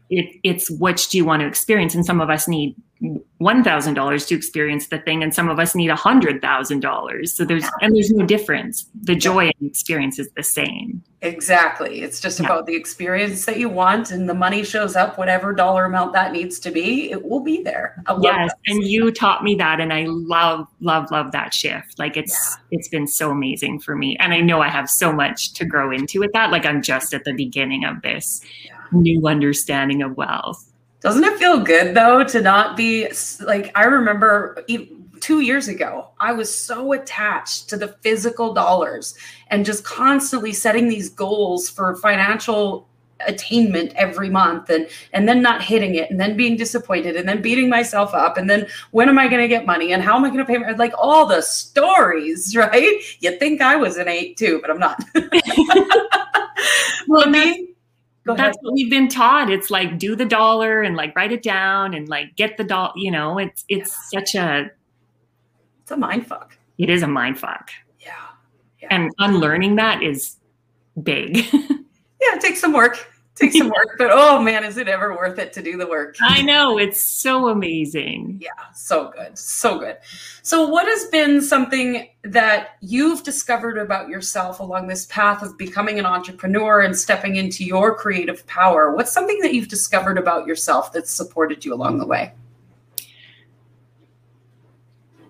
Yeah. 0.08 0.22
It, 0.22 0.40
it's 0.42 0.70
what 0.70 1.06
do 1.10 1.18
you 1.18 1.24
want 1.24 1.40
to 1.40 1.46
experience? 1.46 1.94
And 1.94 2.06
some 2.06 2.20
of 2.20 2.30
us 2.30 2.46
need 2.48 2.76
$1000 3.02 4.28
to 4.28 4.34
experience 4.34 4.86
the 4.86 4.98
thing 4.98 5.22
and 5.22 5.34
some 5.34 5.50
of 5.50 5.58
us 5.58 5.74
need 5.74 5.90
$100000 5.90 7.28
so 7.28 7.44
there's 7.44 7.64
and 7.82 7.94
there's 7.94 8.10
no 8.10 8.24
difference 8.24 8.86
the 9.02 9.14
joy 9.14 9.44
and 9.44 9.70
experience 9.70 10.18
is 10.18 10.30
the 10.34 10.42
same 10.42 11.02
exactly 11.20 12.00
it's 12.00 12.20
just 12.20 12.40
yeah. 12.40 12.46
about 12.46 12.64
the 12.64 12.74
experience 12.74 13.44
that 13.44 13.58
you 13.58 13.68
want 13.68 14.10
and 14.10 14.30
the 14.30 14.34
money 14.34 14.64
shows 14.64 14.96
up 14.96 15.18
whatever 15.18 15.52
dollar 15.52 15.84
amount 15.84 16.14
that 16.14 16.32
needs 16.32 16.58
to 16.58 16.70
be 16.70 17.10
it 17.10 17.22
will 17.22 17.40
be 17.40 17.62
there 17.62 18.02
yes 18.22 18.50
and 18.66 18.82
you 18.84 19.10
taught 19.10 19.44
me 19.44 19.54
that 19.54 19.78
and 19.78 19.92
i 19.92 20.06
love 20.08 20.66
love 20.80 21.10
love 21.10 21.32
that 21.32 21.52
shift 21.52 21.98
like 21.98 22.16
it's 22.16 22.32
yeah. 22.32 22.78
it's 22.78 22.88
been 22.88 23.06
so 23.06 23.30
amazing 23.30 23.78
for 23.78 23.94
me 23.94 24.16
and 24.20 24.32
i 24.32 24.40
know 24.40 24.62
i 24.62 24.68
have 24.68 24.88
so 24.88 25.12
much 25.12 25.52
to 25.52 25.66
grow 25.66 25.92
into 25.92 26.18
with 26.18 26.32
that 26.32 26.50
like 26.50 26.64
i'm 26.64 26.80
just 26.80 27.12
at 27.12 27.24
the 27.24 27.34
beginning 27.34 27.84
of 27.84 28.00
this 28.00 28.40
yeah. 28.64 28.75
New 28.92 29.26
understanding 29.26 30.02
of 30.02 30.16
wealth 30.16 30.72
doesn't 31.00 31.24
it 31.24 31.38
feel 31.38 31.58
good 31.58 31.94
though 31.94 32.24
to 32.24 32.40
not 32.40 32.76
be 32.76 33.08
like 33.40 33.70
I 33.74 33.84
remember 33.84 34.64
two 35.20 35.40
years 35.40 35.68
ago, 35.68 36.08
I 36.20 36.32
was 36.32 36.54
so 36.54 36.92
attached 36.92 37.68
to 37.70 37.76
the 37.76 37.88
physical 38.00 38.54
dollars 38.54 39.16
and 39.48 39.64
just 39.64 39.84
constantly 39.84 40.52
setting 40.52 40.88
these 40.88 41.08
goals 41.08 41.68
for 41.68 41.96
financial 41.96 42.88
attainment 43.26 43.94
every 43.96 44.28
month 44.28 44.68
and 44.68 44.86
and 45.14 45.26
then 45.26 45.40
not 45.40 45.62
hitting 45.62 45.94
it 45.94 46.10
and 46.10 46.20
then 46.20 46.36
being 46.36 46.54
disappointed 46.54 47.16
and 47.16 47.26
then 47.26 47.40
beating 47.40 47.66
myself 47.66 48.12
up 48.12 48.36
and 48.36 48.50
then 48.50 48.66
when 48.90 49.08
am 49.08 49.18
I 49.18 49.26
going 49.26 49.40
to 49.40 49.48
get 49.48 49.64
money 49.64 49.94
and 49.94 50.02
how 50.02 50.16
am 50.16 50.24
I 50.24 50.28
going 50.28 50.40
to 50.40 50.44
pay 50.44 50.58
my 50.58 50.72
like 50.72 50.92
all 50.98 51.24
the 51.24 51.40
stories, 51.40 52.54
right? 52.56 53.00
You 53.20 53.38
think 53.38 53.62
I 53.62 53.76
was 53.76 53.96
an 53.96 54.06
8 54.08 54.36
too, 54.36 54.60
but 54.60 54.70
I'm 54.70 54.78
not. 54.78 55.02
well, 57.08 57.28
me 57.30 57.75
that's 58.34 58.58
what 58.62 58.74
we've 58.74 58.90
been 58.90 59.08
taught. 59.08 59.50
It's 59.50 59.70
like 59.70 59.98
do 59.98 60.16
the 60.16 60.24
dollar 60.24 60.82
and 60.82 60.96
like 60.96 61.14
write 61.14 61.32
it 61.32 61.42
down 61.42 61.94
and 61.94 62.08
like 62.08 62.34
get 62.36 62.56
the 62.56 62.64
doll. 62.64 62.92
You 62.96 63.10
know, 63.10 63.38
it's 63.38 63.64
it's 63.68 63.96
yeah. 64.12 64.20
such 64.20 64.34
a 64.34 64.70
it's 65.82 65.90
a 65.90 65.96
mind 65.96 66.26
fuck. 66.26 66.58
It 66.78 66.90
is 66.90 67.02
a 67.02 67.06
mind 67.06 67.38
fuck. 67.38 67.70
Yeah. 68.00 68.12
yeah. 68.80 68.88
And 68.90 69.12
unlearning 69.18 69.76
that 69.76 70.02
is 70.02 70.36
big. 71.02 71.36
yeah, 71.52 72.34
it 72.34 72.40
takes 72.40 72.60
some 72.60 72.72
work. 72.72 73.08
It 73.38 73.44
takes 73.44 73.58
some 73.58 73.68
work, 73.76 73.96
but 73.98 74.08
oh 74.10 74.40
man, 74.40 74.64
is 74.64 74.78
it 74.78 74.88
ever 74.88 75.14
worth 75.14 75.38
it 75.38 75.52
to 75.54 75.62
do 75.62 75.76
the 75.76 75.86
work? 75.86 76.16
I 76.20 76.42
know 76.42 76.78
it's 76.78 77.02
so 77.02 77.48
amazing. 77.48 78.38
Yeah, 78.40 78.50
so 78.74 79.10
good, 79.10 79.38
so 79.38 79.78
good. 79.78 79.98
So, 80.42 80.66
what 80.66 80.86
has 80.86 81.06
been 81.06 81.42
something 81.42 82.08
that 82.22 82.76
you've 82.80 83.22
discovered 83.22 83.78
about 83.78 84.08
yourself 84.08 84.60
along 84.60 84.86
this 84.86 85.06
path 85.06 85.42
of 85.42 85.58
becoming 85.58 85.98
an 85.98 86.06
entrepreneur 86.06 86.80
and 86.80 86.96
stepping 86.96 87.36
into 87.36 87.64
your 87.64 87.94
creative 87.94 88.46
power? 88.46 88.94
What's 88.94 89.12
something 89.12 89.38
that 89.40 89.52
you've 89.52 89.68
discovered 89.68 90.18
about 90.18 90.46
yourself 90.46 90.92
that's 90.92 91.12
supported 91.12 91.64
you 91.64 91.74
along 91.74 91.98
the 91.98 92.06
way? 92.06 92.32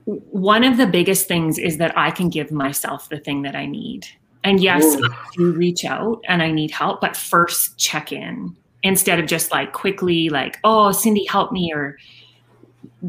One 0.05 0.63
of 0.63 0.77
the 0.77 0.87
biggest 0.87 1.27
things 1.27 1.59
is 1.59 1.79
that 1.79 1.97
I 1.99 2.13
can 2.13 2.29
give 2.29 2.53
myself 2.53 3.09
the 3.09 3.19
thing 3.19 3.43
that 3.43 3.57
I 3.57 3.67
need. 3.67 4.07
And 4.47 4.61
yes, 4.61 4.85
Whoa. 4.85 5.09
I 5.11 5.27
do 5.37 5.53
reach 5.53 5.85
out 5.85 6.23
and 6.29 6.41
I 6.41 6.53
need 6.53 6.71
help, 6.71 7.01
but 7.01 7.17
first 7.17 7.77
check 7.79 8.13
in 8.13 8.57
instead 8.85 9.19
of 9.19 9.27
just 9.27 9.51
like 9.51 9.73
quickly 9.73 10.29
like, 10.29 10.59
oh, 10.63 10.93
Cindy, 10.93 11.25
help 11.25 11.51
me 11.51 11.73
or 11.75 11.99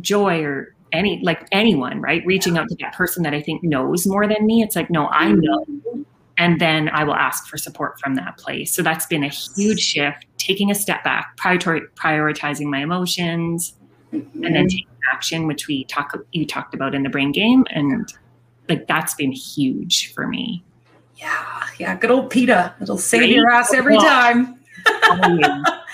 Joy 0.01 0.41
or 0.43 0.75
any 0.91 1.21
like 1.23 1.47
anyone, 1.51 2.01
right? 2.01 2.25
Reaching 2.25 2.57
out 2.57 2.67
to 2.69 2.75
that 2.79 2.95
person 2.95 3.21
that 3.21 3.35
I 3.35 3.41
think 3.43 3.61
knows 3.61 4.07
more 4.07 4.27
than 4.27 4.47
me. 4.47 4.63
It's 4.63 4.75
like, 4.75 4.89
no, 4.89 5.09
I 5.11 5.27
mm-hmm. 5.27 5.41
know. 5.41 6.05
And 6.39 6.59
then 6.59 6.89
I 6.89 7.03
will 7.03 7.13
ask 7.13 7.47
for 7.47 7.59
support 7.59 7.99
from 7.99 8.15
that 8.15 8.37
place. 8.37 8.73
So 8.73 8.81
that's 8.81 9.05
been 9.05 9.23
a 9.23 9.29
huge 9.29 9.79
shift, 9.79 10.25
taking 10.39 10.71
a 10.71 10.75
step 10.75 11.03
back, 11.03 11.37
prior- 11.37 11.87
prioritizing 11.95 12.65
my 12.65 12.79
emotions, 12.79 13.75
mm-hmm. 14.11 14.43
and 14.43 14.55
then 14.55 14.65
mm-hmm. 14.65 14.77
taking 14.77 14.87
action, 15.13 15.45
which 15.45 15.67
we 15.67 15.83
talk 15.83 16.17
you 16.31 16.47
talked 16.47 16.73
about 16.73 16.95
in 16.95 17.03
the 17.03 17.09
brain 17.09 17.31
game. 17.31 17.63
And 17.69 18.11
like 18.69 18.87
that's 18.87 19.13
been 19.13 19.31
huge 19.31 20.11
for 20.15 20.27
me. 20.27 20.63
Yeah, 21.17 21.63
yeah, 21.79 21.95
good 21.95 22.11
old 22.11 22.29
PETA. 22.29 22.75
It'll 22.81 22.97
save 22.97 23.21
right? 23.21 23.29
your 23.29 23.49
ass 23.49 23.73
every 23.73 23.97
time. 23.97 24.59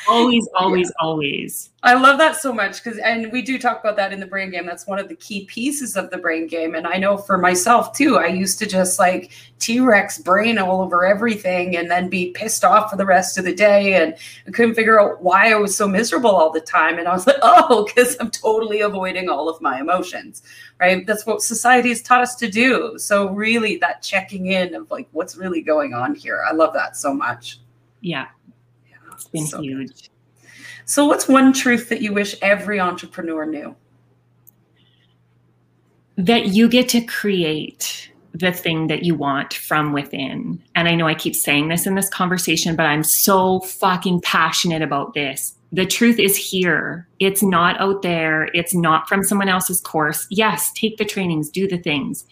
Always, 0.07 0.47
always, 0.55 0.87
yeah. 0.87 1.05
always. 1.05 1.69
I 1.83 1.95
love 1.95 2.17
that 2.19 2.37
so 2.37 2.53
much 2.53 2.81
because, 2.81 2.97
and 2.99 3.31
we 3.31 3.41
do 3.41 3.59
talk 3.59 3.81
about 3.81 3.97
that 3.97 4.13
in 4.13 4.19
the 4.19 4.25
brain 4.25 4.51
game. 4.51 4.65
That's 4.65 4.87
one 4.87 4.99
of 4.99 5.09
the 5.09 5.15
key 5.15 5.45
pieces 5.45 5.97
of 5.97 6.09
the 6.09 6.17
brain 6.17 6.47
game. 6.47 6.75
And 6.75 6.87
I 6.87 6.97
know 6.97 7.17
for 7.17 7.37
myself 7.37 7.93
too, 7.93 8.17
I 8.17 8.27
used 8.27 8.57
to 8.59 8.65
just 8.65 8.99
like 8.99 9.31
T 9.59 9.81
Rex 9.81 10.17
brain 10.17 10.57
all 10.57 10.81
over 10.81 11.05
everything 11.05 11.75
and 11.75 11.91
then 11.91 12.09
be 12.09 12.31
pissed 12.31 12.63
off 12.63 12.89
for 12.89 12.95
the 12.95 13.05
rest 13.05 13.37
of 13.37 13.43
the 13.43 13.53
day. 13.53 13.95
And 13.95 14.15
I 14.47 14.51
couldn't 14.51 14.75
figure 14.75 14.99
out 14.99 15.21
why 15.21 15.51
I 15.51 15.55
was 15.55 15.75
so 15.75 15.87
miserable 15.87 16.31
all 16.31 16.51
the 16.51 16.61
time. 16.61 16.99
And 16.99 17.07
I 17.07 17.13
was 17.13 17.27
like, 17.27 17.37
oh, 17.41 17.85
because 17.85 18.15
I'm 18.19 18.31
totally 18.31 18.79
avoiding 18.79 19.27
all 19.27 19.49
of 19.49 19.61
my 19.61 19.81
emotions, 19.81 20.43
right? 20.79 21.05
That's 21.05 21.25
what 21.25 21.41
society 21.41 21.89
has 21.89 22.01
taught 22.01 22.21
us 22.21 22.35
to 22.35 22.49
do. 22.49 22.97
So, 22.97 23.29
really, 23.29 23.77
that 23.77 24.01
checking 24.01 24.47
in 24.47 24.73
of 24.73 24.89
like 24.89 25.09
what's 25.11 25.35
really 25.35 25.61
going 25.61 25.93
on 25.93 26.15
here. 26.15 26.45
I 26.47 26.53
love 26.53 26.73
that 26.73 26.95
so 26.95 27.13
much. 27.13 27.59
Yeah, 27.99 28.27
it's 29.13 29.27
been 29.27 29.45
so 29.45 29.61
huge. 29.61 29.87
Good. 29.87 30.09
So, 30.85 31.05
what's 31.05 31.27
one 31.27 31.53
truth 31.53 31.89
that 31.89 32.01
you 32.01 32.13
wish 32.13 32.35
every 32.41 32.79
entrepreneur 32.79 33.45
knew? 33.45 33.75
That 36.17 36.47
you 36.47 36.67
get 36.67 36.89
to 36.89 37.01
create 37.01 38.11
the 38.33 38.51
thing 38.51 38.87
that 38.87 39.03
you 39.03 39.15
want 39.15 39.53
from 39.53 39.93
within. 39.93 40.61
And 40.75 40.87
I 40.87 40.95
know 40.95 41.07
I 41.07 41.13
keep 41.13 41.35
saying 41.35 41.67
this 41.67 41.85
in 41.85 41.95
this 41.95 42.09
conversation, 42.09 42.75
but 42.75 42.85
I'm 42.85 43.03
so 43.03 43.59
fucking 43.61 44.21
passionate 44.21 44.81
about 44.81 45.13
this. 45.13 45.55
The 45.71 45.85
truth 45.85 46.19
is 46.19 46.35
here. 46.35 47.07
It's 47.19 47.43
not 47.43 47.79
out 47.79 48.01
there. 48.01 48.49
It's 48.53 48.73
not 48.73 49.07
from 49.07 49.23
someone 49.23 49.49
else's 49.49 49.81
course. 49.81 50.27
Yes, 50.29 50.71
take 50.73 50.97
the 50.97 51.05
trainings, 51.05 51.49
do 51.49 51.67
the 51.67 51.77
things, 51.77 52.25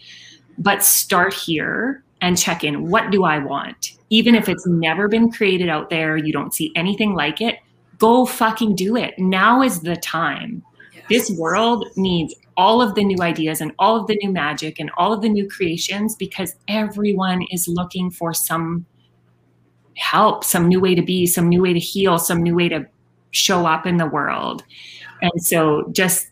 but 0.58 0.82
start 0.82 1.34
here 1.34 2.02
and 2.20 2.38
check 2.38 2.62
in. 2.64 2.88
What 2.88 3.10
do 3.10 3.24
I 3.24 3.38
want? 3.38 3.92
Even 4.12 4.34
if 4.34 4.46
it's 4.46 4.66
never 4.66 5.08
been 5.08 5.32
created 5.32 5.70
out 5.70 5.88
there, 5.88 6.18
you 6.18 6.34
don't 6.34 6.52
see 6.52 6.70
anything 6.76 7.14
like 7.14 7.40
it, 7.40 7.56
go 7.96 8.26
fucking 8.26 8.76
do 8.76 8.94
it. 8.94 9.14
Now 9.18 9.62
is 9.62 9.80
the 9.80 9.96
time. 9.96 10.62
Yes. 10.92 11.04
This 11.08 11.38
world 11.38 11.88
needs 11.96 12.34
all 12.58 12.82
of 12.82 12.94
the 12.94 13.04
new 13.04 13.16
ideas 13.22 13.62
and 13.62 13.72
all 13.78 13.96
of 13.98 14.06
the 14.08 14.18
new 14.22 14.30
magic 14.30 14.78
and 14.78 14.90
all 14.98 15.14
of 15.14 15.22
the 15.22 15.30
new 15.30 15.48
creations 15.48 16.14
because 16.14 16.54
everyone 16.68 17.40
is 17.50 17.66
looking 17.66 18.10
for 18.10 18.34
some 18.34 18.84
help, 19.96 20.44
some 20.44 20.68
new 20.68 20.78
way 20.78 20.94
to 20.94 21.00
be, 21.00 21.26
some 21.26 21.48
new 21.48 21.62
way 21.62 21.72
to 21.72 21.80
heal, 21.80 22.18
some 22.18 22.42
new 22.42 22.54
way 22.54 22.68
to 22.68 22.86
show 23.30 23.64
up 23.64 23.86
in 23.86 23.96
the 23.96 24.06
world. 24.06 24.62
And 25.22 25.32
so 25.42 25.88
just 25.92 26.28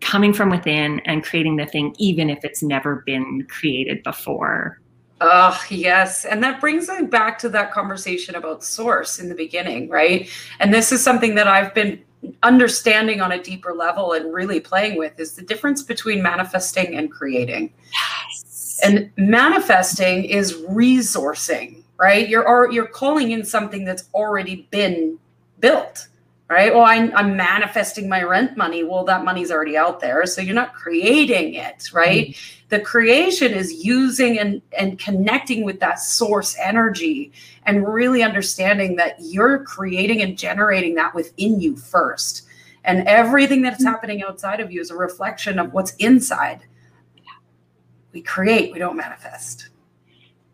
coming 0.00 0.32
from 0.32 0.50
within 0.50 0.98
and 1.04 1.22
creating 1.22 1.54
the 1.54 1.66
thing, 1.66 1.94
even 1.98 2.30
if 2.30 2.44
it's 2.44 2.64
never 2.64 3.04
been 3.06 3.46
created 3.48 4.02
before, 4.02 4.80
Oh, 5.20 5.58
yes. 5.70 6.24
And 6.26 6.42
that 6.44 6.60
brings 6.60 6.88
me 6.88 7.02
back 7.02 7.38
to 7.38 7.48
that 7.50 7.72
conversation 7.72 8.34
about 8.34 8.62
source 8.62 9.18
in 9.18 9.28
the 9.28 9.34
beginning, 9.34 9.88
right? 9.88 10.28
And 10.60 10.74
this 10.74 10.92
is 10.92 11.02
something 11.02 11.34
that 11.36 11.48
I've 11.48 11.72
been 11.74 12.02
understanding 12.42 13.20
on 13.20 13.32
a 13.32 13.42
deeper 13.42 13.72
level 13.72 14.12
and 14.12 14.32
really 14.34 14.60
playing 14.60 14.98
with 14.98 15.18
is 15.18 15.32
the 15.32 15.42
difference 15.42 15.82
between 15.82 16.22
manifesting 16.22 16.96
and 16.96 17.10
creating. 17.10 17.72
Yes. 17.92 18.80
And 18.84 19.10
manifesting 19.16 20.24
is 20.24 20.54
resourcing, 20.62 21.82
right? 21.98 22.28
You're 22.28 22.70
you're 22.70 22.86
calling 22.86 23.30
in 23.30 23.44
something 23.44 23.84
that's 23.84 24.04
already 24.12 24.68
been 24.70 25.18
built 25.60 26.08
right? 26.48 26.72
Well, 26.72 26.84
I'm, 26.84 27.14
I'm, 27.16 27.36
manifesting 27.36 28.08
my 28.08 28.22
rent 28.22 28.56
money. 28.56 28.84
Well, 28.84 29.04
that 29.04 29.24
money's 29.24 29.50
already 29.50 29.76
out 29.76 30.00
there. 30.00 30.24
So 30.26 30.40
you're 30.40 30.54
not 30.54 30.74
creating 30.74 31.54
it, 31.54 31.92
right? 31.92 32.28
Mm-hmm. 32.28 32.66
The 32.68 32.80
creation 32.80 33.52
is 33.52 33.84
using 33.84 34.38
and, 34.38 34.62
and 34.76 34.98
connecting 34.98 35.64
with 35.64 35.80
that 35.80 35.98
source 35.98 36.56
energy 36.60 37.32
and 37.64 37.86
really 37.86 38.22
understanding 38.22 38.96
that 38.96 39.16
you're 39.20 39.64
creating 39.64 40.22
and 40.22 40.38
generating 40.38 40.94
that 40.94 41.14
within 41.14 41.60
you 41.60 41.76
first. 41.76 42.42
And 42.84 43.06
everything 43.08 43.62
that's 43.62 43.82
mm-hmm. 43.82 43.92
happening 43.92 44.22
outside 44.22 44.60
of 44.60 44.70
you 44.70 44.80
is 44.80 44.90
a 44.90 44.96
reflection 44.96 45.58
of 45.58 45.72
what's 45.72 45.94
inside. 45.96 46.60
We 48.12 48.22
create, 48.22 48.72
we 48.72 48.78
don't 48.78 48.96
manifest. 48.96 49.68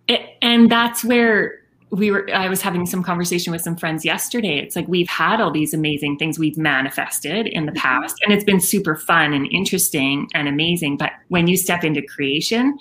It, 0.09 0.37
And 0.43 0.71
that's 0.71 1.05
where 1.05 1.62
we 1.93 2.11
were 2.11 2.27
i 2.35 2.49
was 2.49 2.63
having 2.63 2.87
some 2.87 3.03
conversation 3.03 3.53
with 3.53 3.61
some 3.61 3.77
friends 3.77 4.05
yesterday. 4.05 4.59
It's 4.59 4.75
like 4.75 4.89
we've 4.89 5.09
had 5.09 5.41
all 5.41 5.53
these 5.53 5.75
amazing 5.75 6.17
things 6.17 6.39
we've 6.39 6.57
manifested 6.57 7.47
in 7.47 7.67
the 7.67 7.73
mm-hmm. 7.73 7.81
past 7.81 8.17
and 8.25 8.33
it's 8.33 8.45
been 8.45 8.61
super 8.61 8.97
fun 8.97 9.33
and 9.35 9.47
interesting 9.53 10.27
and 10.35 10.49
amazing. 10.49 10.97
But 10.97 11.13
when 11.29 11.47
you 11.47 11.57
step 11.57 11.85
into 11.85 12.03
creation 12.03 12.77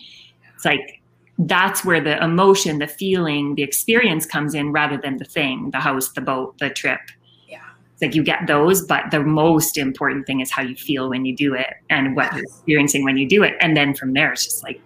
it's 0.56 0.66
like 0.66 1.02
that's 1.38 1.84
where 1.84 2.02
the 2.02 2.24
emotion 2.24 2.80
the 2.80 2.88
feeling 2.88 3.56
the 3.56 3.64
experience 3.64 4.26
comes 4.26 4.54
in 4.54 4.72
rather 4.72 4.98
than 4.98 5.18
the 5.18 5.26
thing 5.26 5.72
the 5.72 5.80
house 5.80 6.12
the 6.14 6.22
boat 6.22 6.58
the 6.60 6.70
trip. 6.70 7.02
Yeah. 7.50 7.60
It's 7.94 8.02
like 8.02 8.16
you 8.16 8.24
get 8.24 8.48
those 8.48 8.86
but 8.86 9.12
the 9.12 9.22
most 9.22 9.78
important 9.78 10.26
thing 10.26 10.40
is 10.40 10.52
how 10.52 10.62
you 10.62 10.76
feel 10.76 11.10
when 11.10 11.26
you 11.26 11.36
do 11.36 11.54
it 11.54 11.74
and 11.90 12.16
what 12.16 12.34
you're 12.34 12.44
experiencing 12.44 13.04
when 13.04 13.18
you 13.18 13.28
do 13.28 13.44
it. 13.44 13.56
And 13.60 13.76
then 13.76 13.94
from 13.94 14.14
there 14.14 14.32
it's 14.32 14.46
just 14.46 14.64
like 14.64 14.80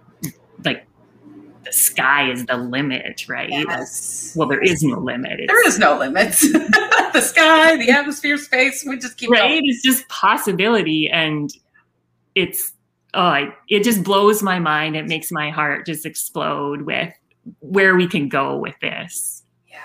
sky 1.96 2.30
is 2.30 2.44
the 2.46 2.56
limit, 2.56 3.26
right? 3.28 3.48
Yes. 3.48 4.32
Well, 4.36 4.48
there 4.48 4.62
is 4.62 4.82
no 4.82 4.98
limit. 4.98 5.40
It's, 5.40 5.52
there 5.52 5.66
is 5.66 5.78
no 5.78 5.98
limits. 5.98 6.40
the 6.52 7.20
sky, 7.20 7.76
the 7.76 7.90
atmosphere, 7.90 8.36
space, 8.36 8.84
we 8.86 8.98
just 8.98 9.16
keep 9.16 9.30
right. 9.30 9.48
Going. 9.48 9.62
It's 9.64 9.82
just 9.82 10.06
possibility, 10.08 11.08
and 11.08 11.50
it's 12.34 12.72
oh, 13.14 13.50
it 13.68 13.82
just 13.82 14.04
blows 14.04 14.42
my 14.42 14.58
mind. 14.58 14.96
It 14.96 15.06
makes 15.06 15.32
my 15.32 15.50
heart 15.50 15.86
just 15.86 16.04
explode 16.04 16.82
with 16.82 17.12
where 17.60 17.96
we 17.96 18.06
can 18.06 18.28
go 18.28 18.56
with 18.56 18.74
this. 18.80 19.42
Yeah, 19.68 19.78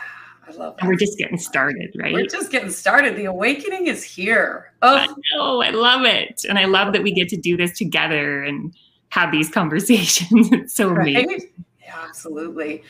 I 0.48 0.52
love. 0.52 0.76
And 0.80 0.90
we're 0.90 0.96
just 0.96 1.18
getting 1.18 1.38
started, 1.38 1.96
right? 1.96 2.14
We're 2.14 2.26
just 2.26 2.52
getting 2.52 2.72
started. 2.72 3.16
The 3.16 3.26
awakening 3.26 3.88
is 3.88 4.04
here. 4.04 4.74
Oh, 4.82 4.96
I 4.96 5.08
know. 5.34 5.62
I 5.62 5.70
love 5.70 6.06
it, 6.06 6.44
and 6.48 6.60
I 6.60 6.66
love 6.66 6.94
that 6.94 7.04
we 7.04 7.14
get 7.14 7.30
to 7.30 7.38
do 7.38 7.56
this 7.56 7.78
together 7.78 8.44
and 8.44 8.76
have 9.10 9.32
these 9.32 9.50
conversations. 9.54 10.50
it's 10.52 10.76
so 10.76 10.90
right? 10.90 11.16
amazing. 11.26 11.50
Absolutely. 11.94 12.84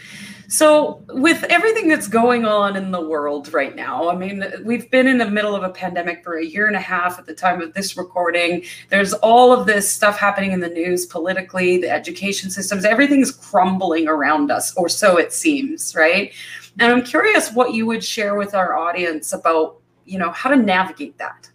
So, 0.47 1.03
with 1.09 1.43
everything 1.45 1.87
that's 1.87 2.07
going 2.07 2.45
on 2.45 2.75
in 2.75 2.91
the 2.91 3.01
world 3.01 3.53
right 3.53 3.75
now, 3.75 4.09
I 4.09 4.15
mean, 4.15 4.43
we've 4.63 4.89
been 4.91 5.07
in 5.07 5.17
the 5.17 5.29
middle 5.29 5.55
of 5.55 5.63
a 5.63 5.69
pandemic 5.69 6.23
for 6.23 6.37
a 6.37 6.45
year 6.45 6.67
and 6.67 6.75
a 6.75 6.81
half 6.81 7.19
at 7.19 7.25
the 7.25 7.33
time 7.33 7.61
of 7.61 7.73
this 7.73 7.97
recording. 7.97 8.63
There's 8.89 9.13
all 9.13 9.53
of 9.53 9.65
this 9.65 9.91
stuff 9.91 10.17
happening 10.17 10.51
in 10.51 10.59
the 10.59 10.69
news 10.69 11.05
politically, 11.05 11.77
the 11.77 11.89
education 11.89 12.49
systems, 12.49 12.85
everything's 12.85 13.31
crumbling 13.31 14.07
around 14.07 14.51
us, 14.51 14.75
or 14.75 14.89
so 14.89 15.17
it 15.17 15.33
seems, 15.33 15.95
right? 15.95 16.33
And 16.79 16.91
I'm 16.91 17.03
curious 17.03 17.51
what 17.51 17.73
you 17.73 17.85
would 17.87 18.03
share 18.03 18.35
with 18.35 18.55
our 18.55 18.77
audience 18.77 19.33
about, 19.33 19.77
you 20.05 20.17
know, 20.19 20.31
how 20.31 20.49
to 20.49 20.55
navigate 20.55 21.17
that. 21.17 21.49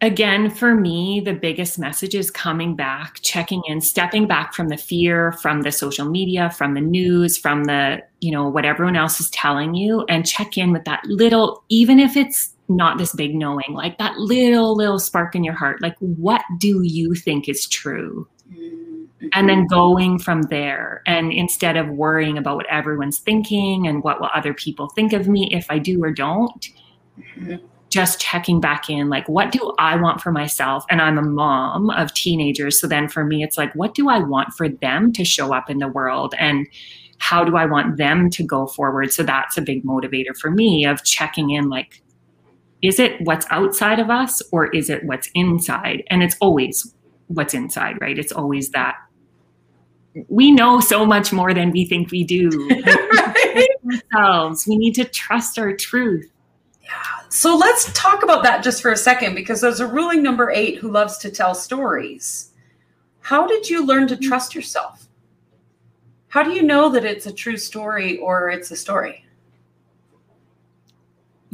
Again, 0.00 0.48
for 0.48 0.76
me, 0.76 1.18
the 1.18 1.32
biggest 1.32 1.76
message 1.76 2.14
is 2.14 2.30
coming 2.30 2.76
back, 2.76 3.18
checking 3.22 3.62
in, 3.66 3.80
stepping 3.80 4.28
back 4.28 4.54
from 4.54 4.68
the 4.68 4.76
fear, 4.76 5.32
from 5.32 5.62
the 5.62 5.72
social 5.72 6.08
media, 6.08 6.50
from 6.50 6.74
the 6.74 6.80
news, 6.80 7.36
from 7.36 7.64
the, 7.64 8.00
you 8.20 8.30
know, 8.30 8.48
what 8.48 8.64
everyone 8.64 8.94
else 8.94 9.18
is 9.18 9.28
telling 9.30 9.74
you, 9.74 10.04
and 10.08 10.24
check 10.24 10.56
in 10.56 10.72
with 10.72 10.84
that 10.84 11.04
little, 11.06 11.64
even 11.68 11.98
if 11.98 12.16
it's 12.16 12.54
not 12.68 12.98
this 12.98 13.12
big 13.12 13.34
knowing, 13.34 13.72
like 13.72 13.98
that 13.98 14.16
little, 14.18 14.76
little 14.76 15.00
spark 15.00 15.34
in 15.34 15.42
your 15.42 15.54
heart. 15.54 15.82
Like, 15.82 15.96
what 15.98 16.42
do 16.58 16.82
you 16.84 17.14
think 17.14 17.48
is 17.48 17.66
true? 17.66 18.28
Mm-hmm. 18.52 19.28
And 19.32 19.48
then 19.48 19.66
going 19.66 20.20
from 20.20 20.42
there. 20.42 21.02
And 21.06 21.32
instead 21.32 21.76
of 21.76 21.88
worrying 21.88 22.38
about 22.38 22.56
what 22.56 22.66
everyone's 22.70 23.18
thinking 23.18 23.88
and 23.88 24.04
what 24.04 24.20
will 24.20 24.30
other 24.32 24.54
people 24.54 24.90
think 24.90 25.12
of 25.12 25.26
me 25.28 25.48
if 25.50 25.66
I 25.70 25.80
do 25.80 26.04
or 26.04 26.12
don't, 26.12 26.68
mm-hmm. 27.36 27.56
Just 27.90 28.20
checking 28.20 28.60
back 28.60 28.90
in, 28.90 29.08
like, 29.08 29.28
what 29.28 29.50
do 29.50 29.72
I 29.78 29.96
want 29.96 30.20
for 30.20 30.30
myself? 30.30 30.84
And 30.90 31.00
I'm 31.00 31.18
a 31.18 31.22
mom 31.22 31.90
of 31.90 32.12
teenagers. 32.12 32.80
So 32.80 32.86
then 32.86 33.08
for 33.08 33.24
me, 33.24 33.42
it's 33.42 33.56
like, 33.56 33.74
what 33.74 33.94
do 33.94 34.08
I 34.08 34.18
want 34.18 34.52
for 34.54 34.68
them 34.68 35.12
to 35.14 35.24
show 35.24 35.54
up 35.54 35.70
in 35.70 35.78
the 35.78 35.88
world? 35.88 36.34
And 36.38 36.66
how 37.18 37.44
do 37.44 37.56
I 37.56 37.66
want 37.66 37.96
them 37.96 38.30
to 38.30 38.42
go 38.42 38.66
forward? 38.66 39.12
So 39.12 39.22
that's 39.22 39.56
a 39.56 39.62
big 39.62 39.84
motivator 39.84 40.36
for 40.38 40.50
me 40.50 40.84
of 40.84 41.02
checking 41.04 41.50
in, 41.50 41.68
like, 41.68 42.02
is 42.82 42.98
it 43.00 43.20
what's 43.22 43.46
outside 43.50 43.98
of 43.98 44.10
us 44.10 44.40
or 44.52 44.66
is 44.68 44.88
it 44.88 45.04
what's 45.04 45.28
inside? 45.34 46.04
And 46.10 46.22
it's 46.22 46.36
always 46.40 46.94
what's 47.26 47.54
inside, 47.54 48.00
right? 48.00 48.18
It's 48.18 48.32
always 48.32 48.70
that 48.70 48.96
we 50.28 50.50
know 50.50 50.80
so 50.80 51.04
much 51.04 51.32
more 51.32 51.54
than 51.54 51.70
we 51.70 51.84
think 51.84 52.10
we 52.10 52.24
do. 52.24 52.48
right? 52.86 53.68
ourselves. 53.88 54.66
We 54.66 54.76
need 54.76 54.94
to 54.94 55.04
trust 55.04 55.58
our 55.58 55.74
truth. 55.74 56.30
So 57.30 57.56
let's 57.56 57.92
talk 57.92 58.22
about 58.22 58.42
that 58.44 58.64
just 58.64 58.80
for 58.80 58.92
a 58.92 58.96
second 58.96 59.34
because 59.34 59.60
there's 59.60 59.80
a 59.80 59.86
ruling 59.86 60.22
number 60.22 60.50
eight 60.50 60.78
who 60.78 60.90
loves 60.90 61.18
to 61.18 61.30
tell 61.30 61.54
stories. 61.54 62.52
How 63.20 63.46
did 63.46 63.68
you 63.68 63.84
learn 63.84 64.08
to 64.08 64.16
trust 64.16 64.54
yourself? 64.54 65.08
How 66.28 66.42
do 66.42 66.52
you 66.52 66.62
know 66.62 66.90
that 66.90 67.04
it's 67.04 67.26
a 67.26 67.32
true 67.32 67.56
story 67.56 68.18
or 68.18 68.50
it's 68.50 68.70
a 68.70 68.76
story? 68.76 69.24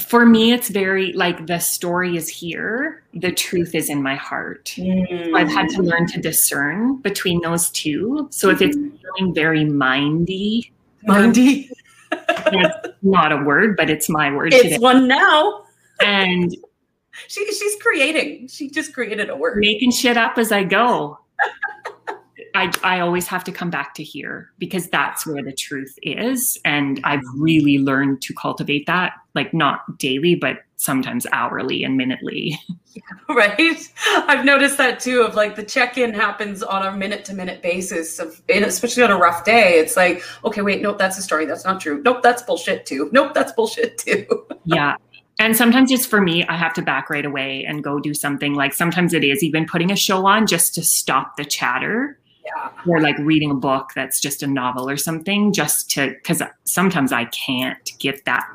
for 0.00 0.26
me 0.26 0.52
it's 0.52 0.68
very 0.68 1.12
like 1.12 1.46
the 1.46 1.58
story 1.58 2.16
is 2.16 2.28
here 2.28 3.02
the 3.14 3.30
truth 3.30 3.74
is 3.74 3.88
in 3.88 4.02
my 4.02 4.14
heart 4.16 4.74
mm. 4.76 5.24
so 5.24 5.36
i've 5.36 5.48
had 5.48 5.68
to 5.68 5.82
learn 5.82 6.06
to 6.06 6.20
discern 6.20 6.96
between 6.96 7.40
those 7.42 7.70
two 7.70 8.26
so 8.30 8.50
if 8.50 8.60
it's 8.60 8.76
mm-hmm. 8.76 8.96
feeling 8.96 9.34
very 9.34 9.64
mindy 9.64 10.72
mindy 11.04 11.70
that's 12.10 12.88
not 13.02 13.30
a 13.30 13.36
word 13.38 13.76
but 13.76 13.88
it's 13.88 14.08
my 14.08 14.34
word 14.34 14.52
it's 14.52 14.62
today. 14.62 14.78
one 14.78 15.06
now 15.06 15.63
and 16.00 16.56
she, 17.28 17.44
she's 17.52 17.80
creating 17.82 18.48
she 18.48 18.70
just 18.70 18.92
created 18.92 19.30
a 19.30 19.36
word 19.36 19.58
making 19.58 19.90
shit 19.90 20.16
up 20.16 20.38
as 20.38 20.50
i 20.52 20.62
go 20.62 21.18
I, 22.54 22.72
I 22.84 23.00
always 23.00 23.26
have 23.26 23.42
to 23.44 23.52
come 23.52 23.68
back 23.68 23.94
to 23.94 24.04
here 24.04 24.52
because 24.58 24.88
that's 24.88 25.26
where 25.26 25.42
the 25.42 25.52
truth 25.52 25.98
is. 26.02 26.58
And 26.64 27.00
I've 27.02 27.24
really 27.36 27.78
learned 27.78 28.22
to 28.22 28.34
cultivate 28.34 28.86
that, 28.86 29.12
like 29.34 29.52
not 29.52 29.98
daily, 29.98 30.36
but 30.36 30.58
sometimes 30.76 31.26
hourly 31.32 31.84
and 31.84 31.96
minutely. 31.96 32.58
Yeah, 32.96 33.34
right. 33.34 33.92
I've 34.28 34.44
noticed 34.44 34.78
that 34.78 35.00
too 35.00 35.22
of 35.22 35.34
like 35.34 35.56
the 35.56 35.64
check-in 35.64 36.14
happens 36.14 36.62
on 36.62 36.86
a 36.86 36.96
minute 36.96 37.24
to 37.24 37.34
minute 37.34 37.60
basis 37.60 38.20
of 38.20 38.40
especially 38.48 39.02
on 39.02 39.10
a 39.10 39.16
rough 39.16 39.44
day. 39.44 39.80
It's 39.80 39.96
like, 39.96 40.22
okay, 40.44 40.62
wait, 40.62 40.80
nope, 40.80 40.96
that's 40.96 41.18
a 41.18 41.22
story. 41.22 41.44
That's 41.44 41.64
not 41.64 41.80
true. 41.80 42.00
Nope, 42.04 42.22
that's 42.22 42.42
bullshit 42.42 42.86
too. 42.86 43.08
Nope, 43.10 43.34
that's 43.34 43.50
bullshit 43.50 43.98
too. 43.98 44.46
yeah. 44.64 44.94
And 45.38 45.56
sometimes 45.56 45.90
it's 45.90 46.06
for 46.06 46.20
me, 46.20 46.44
I 46.46 46.56
have 46.56 46.72
to 46.74 46.82
back 46.82 47.10
right 47.10 47.24
away 47.26 47.64
and 47.66 47.82
go 47.82 47.98
do 47.98 48.14
something. 48.14 48.54
Like 48.54 48.72
sometimes 48.72 49.12
it 49.12 49.24
is 49.24 49.42
even 49.42 49.66
putting 49.66 49.90
a 49.90 49.96
show 49.96 50.26
on 50.26 50.46
just 50.46 50.74
to 50.76 50.82
stop 50.82 51.36
the 51.36 51.44
chatter 51.44 52.18
yeah. 52.44 52.70
or 52.86 53.00
like 53.00 53.16
reading 53.18 53.50
a 53.50 53.54
book 53.54 53.90
that's 53.94 54.20
just 54.20 54.42
a 54.42 54.46
novel 54.46 54.88
or 54.88 54.96
something 54.96 55.52
just 55.52 55.90
to 55.90 56.10
because 56.10 56.42
sometimes 56.64 57.12
i 57.12 57.24
can't 57.26 57.92
get 57.98 58.24
that 58.24 58.46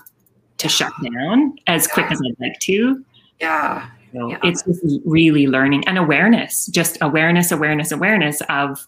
to 0.58 0.68
yeah. 0.68 0.72
shut 0.72 0.94
down 1.04 1.56
as 1.68 1.88
yeah. 1.88 1.94
quick 1.94 2.12
as 2.12 2.22
i'd 2.28 2.40
like 2.40 2.60
to 2.60 3.04
yeah 3.40 3.90
so 4.14 4.36
it's 4.44 4.64
just 4.64 4.86
really 5.06 5.48
learning 5.48 5.88
and 5.88 5.98
awareness 5.98 6.68
just 6.68 6.98
awareness 7.02 7.52
awareness 7.52 7.92
awareness 7.92 8.42
of 8.50 8.86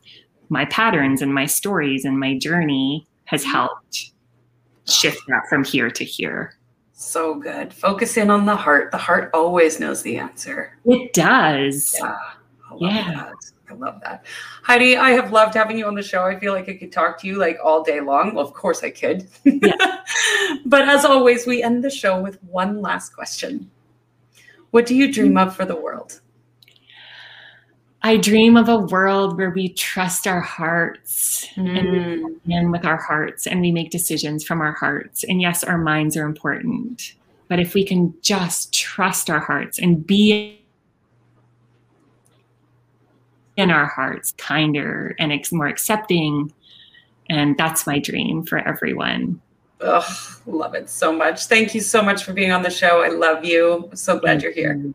my 0.50 0.66
patterns 0.66 1.22
and 1.22 1.34
my 1.34 1.46
stories 1.46 2.06
and 2.06 2.20
my 2.20 2.38
journey 2.38 3.08
has 3.26 3.42
mm-hmm. 3.42 3.52
helped 3.52 4.12
shift 4.88 5.22
that 5.28 5.44
from 5.48 5.64
here 5.64 5.90
to 5.90 6.04
here 6.04 6.56
so 7.02 7.36
good 7.36 7.74
focus 7.74 8.18
in 8.18 8.30
on 8.30 8.46
the 8.46 8.56
heart 8.56 8.92
the 8.92 8.98
heart 8.98 9.30
always 9.34 9.80
knows 9.80 10.02
the 10.04 10.18
answer 10.18 10.78
it 10.86 11.12
does 11.14 11.96
yeah 12.00 12.16
yeah 12.78 13.14
that. 13.14 13.34
I 13.72 13.74
love 13.76 14.02
that. 14.04 14.26
Heidi, 14.64 14.98
I 14.98 15.12
have 15.12 15.32
loved 15.32 15.56
having 15.56 15.78
you 15.78 15.86
on 15.86 15.96
the 15.96 16.04
show. 16.04 16.26
I 16.26 16.38
feel 16.38 16.54
like 16.54 16.68
I 16.68 16.74
could 16.74 16.92
talk 16.92 17.20
to 17.22 17.28
you 17.28 17.38
like 17.38 17.58
all 17.64 17.84
day 17.84 18.02
long. 18.02 18.36
Well, 18.36 18.46
of 18.46 18.54
course 18.54 18.84
I 18.84 18.90
could. 18.90 19.30
Yeah. 19.46 20.02
but 20.66 20.88
as 20.88 21.06
always, 21.06 21.48
we 21.48 21.64
end 21.64 21.84
the 21.84 21.90
show 21.90 22.22
with 22.22 22.42
one 22.44 22.82
last 22.82 23.16
question. 23.16 23.72
What 24.72 24.86
do 24.86 24.96
you 24.96 25.12
dream 25.12 25.34
mm. 25.34 25.48
of 25.48 25.56
for 25.56 25.66
the 25.66 25.76
world? 25.76 26.20
I 28.04 28.18
dream 28.18 28.58
of 28.58 28.68
a 28.68 28.78
world 28.78 29.38
where 29.38 29.52
we 29.52 29.70
trust 29.70 30.26
our 30.26 30.42
hearts 30.42 31.48
mm. 31.56 32.40
and 32.52 32.72
with 32.72 32.86
our 32.86 32.98
hearts 32.98 33.46
and 33.46 33.62
we 33.62 33.72
make 33.72 33.92
decisions 33.92 34.44
from 34.44 34.60
our 34.60 34.74
hearts. 34.74 35.24
And 35.24 35.42
yes, 35.42 35.64
our 35.64 35.78
minds 35.78 36.18
are 36.18 36.26
important. 36.26 37.14
But 37.48 37.60
if 37.60 37.74
we 37.74 37.86
can 37.86 38.14
just 38.22 38.74
trust 38.74 39.30
our 39.30 39.40
hearts 39.40 39.78
and 39.78 40.06
be 40.06 40.62
in 43.58 43.72
our 43.72 43.86
hearts 43.86 44.34
kinder 44.38 45.16
and 45.20 45.32
more 45.52 45.68
accepting. 45.68 46.52
And 47.30 47.58
that's 47.58 47.86
my 47.86 48.00
dream 48.00 48.44
for 48.44 48.58
everyone. 48.58 49.42
Oh, 49.80 50.38
love 50.46 50.76
it 50.76 50.90
so 50.90 51.12
much. 51.12 51.46
Thank 51.46 51.74
you 51.74 51.82
so 51.82 52.02
much 52.02 52.24
for 52.24 52.34
being 52.34 52.52
on 52.52 52.62
the 52.62 52.70
show. 52.70 53.02
I 53.02 53.10
love 53.10 53.46
you. 53.46 53.90
I'm 53.90 53.96
so 53.96 54.20
glad 54.20 54.44
you're 54.44 54.52
here. 54.52 54.94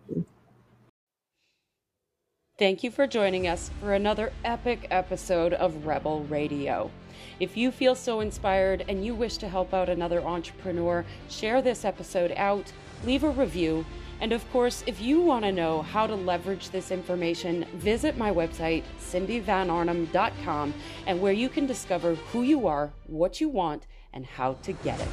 Thank 2.58 2.82
you 2.82 2.90
for 2.90 3.06
joining 3.06 3.46
us 3.46 3.70
for 3.80 3.92
another 3.92 4.32
epic 4.42 4.86
episode 4.90 5.52
of 5.52 5.84
Rebel 5.84 6.24
Radio. 6.24 6.90
If 7.38 7.54
you 7.54 7.70
feel 7.70 7.94
so 7.94 8.20
inspired 8.20 8.82
and 8.88 9.04
you 9.04 9.14
wish 9.14 9.36
to 9.38 9.48
help 9.48 9.74
out 9.74 9.90
another 9.90 10.22
entrepreneur, 10.22 11.04
share 11.28 11.60
this 11.60 11.84
episode 11.84 12.32
out, 12.34 12.72
leave 13.04 13.24
a 13.24 13.28
review, 13.28 13.84
and 14.22 14.32
of 14.32 14.50
course, 14.52 14.82
if 14.86 15.02
you 15.02 15.20
want 15.20 15.44
to 15.44 15.52
know 15.52 15.82
how 15.82 16.06
to 16.06 16.14
leverage 16.14 16.70
this 16.70 16.90
information, 16.90 17.66
visit 17.74 18.16
my 18.16 18.32
website, 18.32 18.84
cindyvanarnum.com, 19.00 20.72
and 21.06 21.20
where 21.20 21.34
you 21.34 21.50
can 21.50 21.66
discover 21.66 22.14
who 22.14 22.40
you 22.40 22.66
are, 22.66 22.90
what 23.06 23.38
you 23.38 23.50
want, 23.50 23.86
and 24.14 24.24
how 24.24 24.54
to 24.62 24.72
get 24.72 24.98
it. 24.98 25.08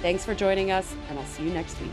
Thanks 0.00 0.24
for 0.24 0.32
joining 0.32 0.70
us, 0.70 0.94
and 1.10 1.18
I'll 1.18 1.26
see 1.26 1.42
you 1.42 1.50
next 1.50 1.80
week. 1.80 1.90